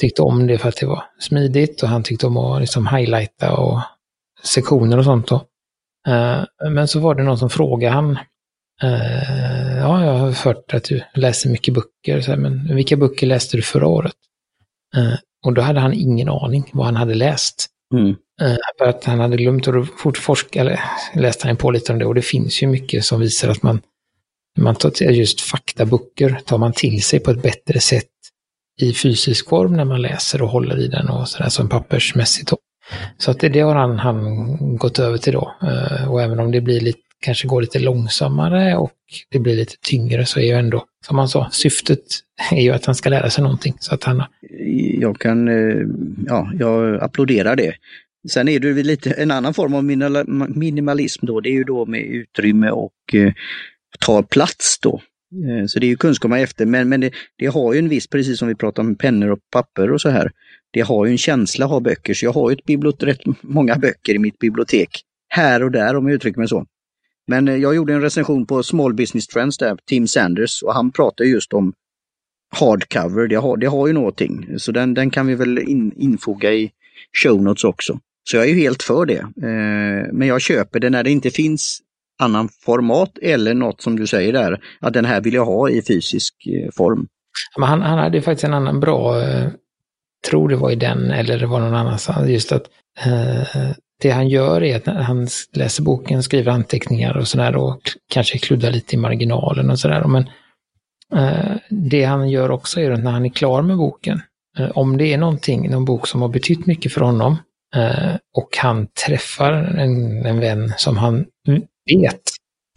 tyckte 0.00 0.22
om 0.22 0.46
det 0.46 0.58
för 0.58 0.68
att 0.68 0.76
det 0.76 0.86
var 0.86 1.04
smidigt 1.18 1.82
och 1.82 1.88
han 1.88 2.02
tyckte 2.02 2.26
om 2.26 2.36
att 2.36 2.60
liksom 2.60 2.86
highlighta 2.86 3.56
och 3.56 3.80
sektioner 4.42 4.98
och 4.98 5.04
sånt. 5.04 5.28
Då. 5.28 5.34
Eh, 6.08 6.44
men 6.70 6.88
så 6.88 7.00
var 7.00 7.14
det 7.14 7.22
någon 7.22 7.38
som 7.38 7.50
frågade 7.50 7.94
han 7.94 8.18
eh, 8.82 9.78
ja, 9.78 10.04
jag 10.04 10.12
har 10.12 10.44
hört 10.44 10.74
att 10.74 10.84
du 10.84 11.02
läser 11.14 11.50
mycket 11.50 11.74
böcker, 11.74 12.36
men 12.36 12.76
vilka 12.76 12.96
böcker 12.96 13.26
läste 13.26 13.56
du 13.56 13.62
förra 13.62 13.86
året? 13.86 14.14
Och 15.46 15.52
då 15.52 15.62
hade 15.62 15.80
han 15.80 15.92
ingen 15.92 16.28
aning 16.28 16.70
vad 16.72 16.86
han 16.86 16.96
hade 16.96 17.14
läst. 17.14 17.66
Mm. 17.94 18.16
Eh, 18.40 18.56
för 18.78 18.84
att 18.84 19.04
han 19.04 19.20
hade 19.20 19.36
glömt 19.36 19.66
och 19.66 19.88
fort 19.98 20.18
forska, 20.18 20.60
eller 20.60 20.80
läste 21.14 21.46
han 21.46 21.56
på 21.56 21.70
lite 21.70 21.92
om 21.92 21.98
det 21.98 22.06
och 22.06 22.14
det 22.14 22.22
finns 22.22 22.62
ju 22.62 22.66
mycket 22.66 23.04
som 23.04 23.20
visar 23.20 23.48
att 23.48 23.62
man, 23.62 23.80
man 24.58 24.74
tar 24.74 24.90
till 24.90 25.16
just 25.16 25.40
faktaböcker 25.40 26.40
tar 26.44 26.58
man 26.58 26.72
till 26.72 27.02
sig 27.02 27.20
på 27.20 27.30
ett 27.30 27.42
bättre 27.42 27.80
sätt 27.80 28.10
i 28.80 28.92
fysisk 28.92 29.48
form 29.48 29.76
när 29.76 29.84
man 29.84 30.02
läser 30.02 30.42
och 30.42 30.48
håller 30.48 30.78
i 30.78 30.88
den 30.88 31.08
och 31.08 31.28
sådär 31.28 31.48
som 31.48 31.68
pappersmässigt. 31.68 32.52
Så 33.18 33.30
att 33.30 33.40
det, 33.40 33.48
det 33.48 33.60
har 33.60 33.74
han, 33.74 33.98
han 33.98 34.76
gått 34.76 34.98
över 34.98 35.18
till 35.18 35.32
då. 35.32 35.54
Eh, 35.62 36.12
och 36.12 36.22
även 36.22 36.40
om 36.40 36.50
det 36.50 36.60
blir 36.60 36.80
lite 36.80 36.98
kanske 37.24 37.48
går 37.48 37.60
lite 37.60 37.78
långsammare 37.78 38.76
och 38.76 38.92
det 39.30 39.38
blir 39.38 39.56
lite 39.56 39.74
tyngre 39.82 40.26
så 40.26 40.40
är 40.40 40.44
ju 40.44 40.52
ändå, 40.52 40.84
som 41.06 41.18
han 41.18 41.28
sa, 41.28 41.48
syftet 41.52 42.00
är 42.52 42.60
ju 42.60 42.70
att 42.70 42.86
han 42.86 42.94
ska 42.94 43.10
lära 43.10 43.30
sig 43.30 43.44
någonting. 43.44 43.74
Så 43.80 43.94
att 43.94 44.04
han... 44.04 44.22
Jag 45.00 45.20
kan, 45.20 45.48
eh, 45.48 45.86
ja, 46.26 46.50
jag 46.58 47.02
applåderar 47.02 47.56
det. 47.56 47.74
Sen 48.30 48.48
är 48.48 48.60
det 48.60 48.82
lite 48.82 49.10
en 49.10 49.30
annan 49.30 49.54
form 49.54 49.74
av 49.74 49.84
minimalism 50.56 51.26
då, 51.26 51.40
det 51.40 51.48
är 51.48 51.52
ju 51.54 51.64
då 51.64 51.86
med 51.86 52.00
utrymme 52.00 52.70
och 52.70 53.14
eh, 53.14 53.32
tar 54.00 54.22
plats 54.22 54.78
då. 54.82 55.02
Eh, 55.48 55.66
så 55.66 55.78
det 55.78 55.86
är 55.86 55.88
ju 55.88 55.96
kunskap 55.96 56.28
man 56.28 56.38
efter, 56.38 56.66
men, 56.66 56.88
men 56.88 57.00
det, 57.00 57.10
det, 57.38 57.46
har 57.46 57.72
ju 57.72 57.78
en 57.78 57.88
viss, 57.88 58.06
precis 58.06 58.38
som 58.38 58.48
vi 58.48 58.54
pratar 58.54 58.82
om 58.82 58.94
pennor 58.94 59.30
och 59.30 59.38
papper 59.50 59.90
och 59.90 60.00
så 60.00 60.08
här, 60.08 60.30
det 60.72 60.80
har 60.80 61.06
ju 61.06 61.12
en 61.12 61.18
känsla 61.18 61.64
att 61.64 61.70
ha 61.70 61.80
böcker, 61.80 62.14
så 62.14 62.24
jag 62.24 62.32
har 62.32 62.50
ju 62.50 62.54
ett 62.54 62.64
bibliotek, 62.64 63.08
rätt 63.08 63.42
många 63.42 63.76
böcker 63.76 64.14
i 64.14 64.18
mitt 64.18 64.38
bibliotek. 64.38 65.02
Här 65.28 65.62
och 65.62 65.70
där 65.70 65.96
om 65.96 66.08
jag 66.08 66.14
uttrycker 66.14 66.38
mig 66.38 66.48
så. 66.48 66.66
Men 67.26 67.48
eh, 67.48 67.56
jag 67.56 67.74
gjorde 67.74 67.94
en 67.94 68.02
recension 68.02 68.46
på 68.46 68.62
Small 68.62 68.94
Business 68.94 69.26
Trends 69.26 69.58
där, 69.58 69.76
Tim 69.86 70.06
Sanders, 70.06 70.62
och 70.62 70.74
han 70.74 70.92
pratar 70.92 71.24
just 71.24 71.52
om 71.52 71.72
hardcover. 72.56 73.28
Det 73.28 73.36
har, 73.36 73.56
det 73.56 73.66
har 73.66 73.86
ju 73.86 73.92
någonting, 73.92 74.58
så 74.58 74.72
den, 74.72 74.94
den 74.94 75.10
kan 75.10 75.26
vi 75.26 75.34
väl 75.34 75.58
in, 75.58 75.92
infoga 75.96 76.52
i 76.52 76.70
show 77.22 77.42
notes 77.42 77.64
också. 77.64 78.00
Så 78.24 78.36
jag 78.36 78.44
är 78.44 78.48
ju 78.48 78.60
helt 78.60 78.82
för 78.82 79.06
det. 79.06 79.18
Eh, 79.18 80.12
men 80.12 80.28
jag 80.28 80.40
köper 80.40 80.80
det 80.80 80.90
när 80.90 81.02
det 81.02 81.10
inte 81.10 81.30
finns 81.30 81.80
annan 82.18 82.48
format 82.48 83.18
eller 83.22 83.54
något 83.54 83.82
som 83.82 83.96
du 83.96 84.06
säger 84.06 84.32
där, 84.32 84.60
att 84.80 84.92
den 84.92 85.04
här 85.04 85.20
vill 85.20 85.34
jag 85.34 85.44
ha 85.44 85.70
i 85.70 85.82
fysisk 85.82 86.34
eh, 86.46 86.70
form. 86.76 87.06
Men 87.58 87.68
han, 87.68 87.82
han 87.82 87.98
hade 87.98 88.22
faktiskt 88.22 88.44
en 88.44 88.54
annan 88.54 88.80
bra, 88.80 89.22
eh, 89.22 89.48
tror 90.30 90.48
det 90.48 90.56
var 90.56 90.70
i 90.70 90.76
den 90.76 91.10
eller 91.10 91.38
det 91.38 91.46
var 91.46 91.60
någon 91.60 91.74
annanstans, 91.74 92.28
just 92.28 92.52
att 92.52 92.64
eh, 93.04 93.70
det 94.02 94.10
han 94.10 94.28
gör 94.28 94.62
är 94.62 94.76
att 94.76 94.86
när 94.86 95.02
han 95.02 95.28
läser 95.52 95.82
boken, 95.82 96.22
skriver 96.22 96.52
anteckningar 96.52 97.16
och 97.16 97.28
sådär 97.28 97.56
och 97.56 97.80
kanske 98.10 98.38
kluddar 98.38 98.70
lite 98.70 98.94
i 98.94 98.98
marginalen 98.98 99.70
och 99.70 99.78
sådär. 99.78 100.04
Men 100.04 100.28
eh, 101.14 101.56
det 101.70 102.04
han 102.04 102.30
gör 102.30 102.50
också 102.50 102.80
är 102.80 102.90
att 102.90 103.04
när 103.04 103.10
han 103.10 103.24
är 103.24 103.30
klar 103.30 103.62
med 103.62 103.76
boken, 103.76 104.20
eh, 104.58 104.70
om 104.74 104.96
det 104.96 105.12
är 105.12 105.18
någonting, 105.18 105.70
någon 105.70 105.84
bok 105.84 106.06
som 106.06 106.22
har 106.22 106.28
betytt 106.28 106.66
mycket 106.66 106.92
för 106.92 107.00
honom 107.00 107.36
eh, 107.74 108.16
och 108.36 108.56
han 108.56 108.86
träffar 109.06 109.52
en, 109.52 110.26
en 110.26 110.40
vän 110.40 110.72
som 110.76 110.96
han 110.96 111.24
vet 111.86 112.20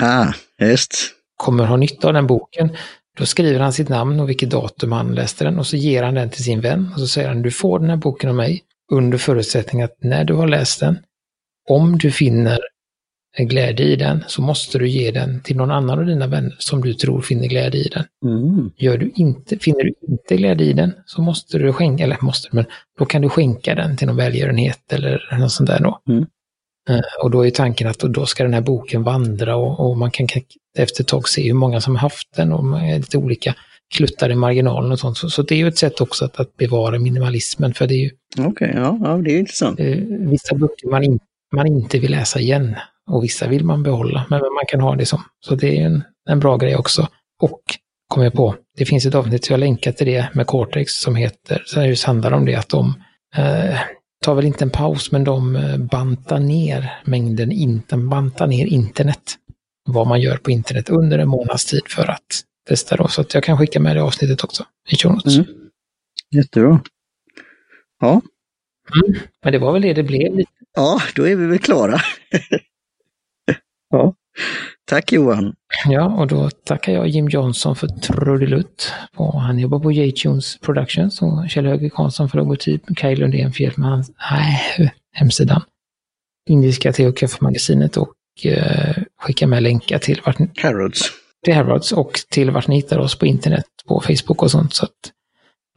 ah, 0.03 0.33
just. 0.61 0.91
kommer 1.37 1.65
ha 1.65 1.77
nytta 1.77 2.07
av 2.07 2.13
den 2.13 2.27
boken, 2.27 2.69
då 3.17 3.25
skriver 3.25 3.59
han 3.59 3.73
sitt 3.73 3.89
namn 3.89 4.19
och 4.19 4.29
vilket 4.29 4.49
datum 4.49 4.91
han 4.91 5.15
läste 5.15 5.43
den 5.43 5.59
och 5.59 5.67
så 5.67 5.77
ger 5.77 6.03
han 6.03 6.13
den 6.13 6.29
till 6.29 6.43
sin 6.43 6.61
vän 6.61 6.89
och 6.93 6.99
så 6.99 7.07
säger 7.07 7.27
han 7.27 7.41
du 7.41 7.51
får 7.51 7.79
den 7.79 7.89
här 7.89 7.97
boken 7.97 8.29
av 8.29 8.35
mig 8.35 8.63
under 8.91 9.17
förutsättning 9.17 9.81
att 9.81 9.97
när 10.01 10.23
du 10.23 10.33
har 10.33 10.47
läst 10.47 10.79
den 10.79 10.99
om 11.69 11.97
du 11.97 12.11
finner 12.11 12.59
glädje 13.37 13.85
i 13.85 13.95
den 13.95 14.23
så 14.27 14.41
måste 14.41 14.77
du 14.77 14.89
ge 14.89 15.11
den 15.11 15.41
till 15.41 15.57
någon 15.57 15.71
annan 15.71 15.99
av 15.99 16.05
dina 16.05 16.27
vänner 16.27 16.55
som 16.59 16.81
du 16.81 16.93
tror 16.93 17.21
finner 17.21 17.47
glädje 17.47 17.81
i 17.81 17.89
den. 17.89 18.05
Mm. 18.25 18.71
Gör 18.77 18.97
du 18.97 19.11
inte, 19.15 19.57
finner 19.57 19.83
du 19.83 19.93
inte 20.07 20.37
glädje 20.37 20.67
i 20.67 20.73
den 20.73 20.93
så 21.05 21.21
måste 21.21 21.57
du 21.57 21.73
skänka, 21.73 22.03
eller 22.03 22.17
måste 22.21 22.49
men 22.51 22.65
då 22.99 23.05
kan 23.05 23.21
du 23.21 23.29
skänka 23.29 23.75
den 23.75 23.97
till 23.97 24.07
någon 24.07 24.15
välgörenhet 24.15 24.93
eller 24.93 25.37
något 25.39 25.51
sånt 25.51 25.69
där 25.69 25.79
då. 25.79 25.99
Mm. 26.09 26.25
Uh, 26.89 27.23
och 27.23 27.31
då 27.31 27.45
är 27.45 27.51
tanken 27.51 27.87
att 27.87 27.99
då 27.99 28.25
ska 28.25 28.43
den 28.43 28.53
här 28.53 28.61
boken 28.61 29.03
vandra 29.03 29.55
och, 29.55 29.79
och, 29.79 29.97
man 29.97 30.11
kan 30.11 30.27
efter 30.77 31.03
ett 31.03 31.07
tag 31.07 31.29
se 31.29 31.47
hur 31.47 31.53
många 31.53 31.81
som 31.81 31.95
har 31.95 32.01
haft 32.01 32.35
den 32.35 32.53
och 32.53 32.81
lite 32.97 33.17
olika 33.17 33.55
kluttar 33.95 34.29
i 34.29 34.35
marginalen 34.35 34.91
och 34.91 34.99
sånt. 34.99 35.17
Så, 35.17 35.29
så, 35.29 35.41
det 35.41 35.55
är 35.55 35.59
ju 35.59 35.67
ett 35.67 35.77
sätt 35.77 36.01
också 36.01 36.25
att, 36.25 36.39
att 36.39 36.57
bevara 36.57 36.99
minimalismen 36.99 37.73
för 37.73 37.87
det 37.87 37.93
är 37.93 38.03
ju... 38.03 38.09
Okej, 38.37 38.47
okay, 38.47 38.71
ja, 38.81 38.99
ja, 39.03 39.17
det 39.17 39.31
är 39.31 39.39
intressant. 39.39 39.79
Uh, 39.79 39.97
vissa 40.29 40.55
böcker 40.55 40.87
man 40.91 41.03
inte 41.03 41.25
man 41.51 41.67
inte 41.67 41.99
vill 41.99 42.11
läsa 42.11 42.39
igen. 42.39 42.75
Och 43.07 43.23
vissa 43.23 43.47
vill 43.47 43.65
man 43.65 43.83
behålla, 43.83 44.25
men 44.29 44.39
man 44.39 44.65
kan 44.67 44.81
ha 44.81 44.95
det 44.95 45.05
som. 45.05 45.23
Så 45.45 45.55
det 45.55 45.79
är 45.79 45.85
en, 45.85 46.03
en 46.29 46.39
bra 46.39 46.57
grej 46.57 46.75
också. 46.75 47.07
Och 47.41 47.61
kom 48.07 48.23
jag 48.23 48.33
på, 48.33 48.55
det 48.77 48.85
finns 48.85 49.05
ett 49.05 49.15
avsnitt, 49.15 49.49
jag 49.49 49.59
länkar 49.59 49.91
till 49.91 50.07
det 50.07 50.29
med 50.33 50.47
Cortex 50.47 50.93
som 50.93 51.15
heter, 51.15 51.63
så 51.65 51.79
det 51.79 52.03
handlar 52.03 52.31
om 52.31 52.45
det 52.45 52.55
att 52.55 52.69
de 52.69 52.93
eh, 53.35 53.79
tar 54.23 54.35
väl 54.35 54.45
inte 54.45 54.63
en 54.63 54.69
paus, 54.69 55.11
men 55.11 55.23
de 55.23 55.55
eh, 55.55 55.77
bantar 55.77 56.39
ner 56.39 57.01
mängden, 57.05 57.51
inte, 57.51 57.97
bantar 57.97 58.47
ner 58.47 58.65
internet. 58.65 59.35
Vad 59.89 60.07
man 60.07 60.21
gör 60.21 60.37
på 60.37 60.51
internet 60.51 60.89
under 60.89 61.19
en 61.19 61.29
månads 61.29 61.65
tid 61.65 61.83
för 61.87 62.11
att 62.11 62.43
testa 62.67 62.95
då. 62.95 63.07
Så 63.07 63.21
att 63.21 63.33
jag 63.33 63.43
kan 63.43 63.57
skicka 63.57 63.79
med 63.79 63.95
det 63.95 64.03
avsnittet 64.03 64.43
också 64.43 64.63
i 64.91 64.95
show 64.97 65.11
notes. 65.11 65.35
Mm. 65.35 65.47
Jättebra. 66.35 66.79
Ja. 67.99 68.21
Mm. 68.95 69.19
Men 69.43 69.51
det 69.53 69.59
var 69.59 69.73
väl 69.73 69.81
det 69.81 69.93
det 69.93 70.03
blev 70.03 70.43
Ja, 70.75 71.01
då 71.15 71.27
är 71.27 71.35
vi 71.35 71.45
väl 71.45 71.59
klara. 71.59 71.99
ja. 73.89 74.13
Tack 74.85 75.11
Johan! 75.11 75.55
Ja, 75.85 76.05
och 76.05 76.27
då 76.27 76.49
tackar 76.49 76.93
jag 76.93 77.07
Jim 77.07 77.29
Johnson 77.29 77.75
för 77.75 77.87
trudelutt. 77.87 78.93
Han 79.33 79.59
jobbar 79.59 79.79
på 79.79 79.91
J-Tunes 79.91 80.59
Productions 80.59 81.21
och 81.21 81.49
Kjell 81.49 81.65
Höger 81.65 81.89
Karlsson 81.89 82.29
för 82.29 82.37
logotyp. 82.37 82.81
Kaj 82.95 83.15
Lundén 83.15 83.53
för 83.53 83.63
hjälp 83.63 83.77
med 83.77 83.89
hans, 83.89 84.11
nej, 84.31 84.93
hemsidan. 85.13 85.61
Indiska 86.49 86.93
te 86.93 87.07
och 87.07 87.17
kaffemagasinet 87.17 87.97
och 87.97 88.13
eh, 88.43 89.03
skicka 89.21 89.47
med 89.47 89.63
länkar 89.63 89.99
till 89.99 90.21
vart 90.25 90.57
Harrods. 90.61 91.01
Till 91.43 91.53
Harrods 91.53 91.91
och 91.91 92.11
till 92.29 92.51
vart 92.51 92.67
ni 92.67 92.75
hittar 92.75 92.99
oss 92.99 93.19
på 93.19 93.25
internet, 93.25 93.65
på 93.87 94.01
Facebook 94.01 94.43
och 94.43 94.51
sånt. 94.51 94.73
Så 94.73 94.85
att, 94.85 95.11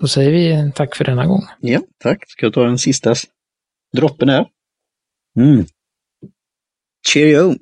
då 0.00 0.08
säger 0.08 0.30
vi 0.30 0.72
tack 0.72 0.96
för 0.96 1.04
denna 1.04 1.26
gång. 1.26 1.42
Ja, 1.60 1.80
tack. 2.02 2.24
Ska 2.26 2.46
jag 2.46 2.54
ta 2.54 2.64
den 2.64 2.78
sista 2.78 3.14
droppen 3.96 4.28
här? 4.28 4.46
Mm. 5.36 5.64
Cheerio. 7.04 7.56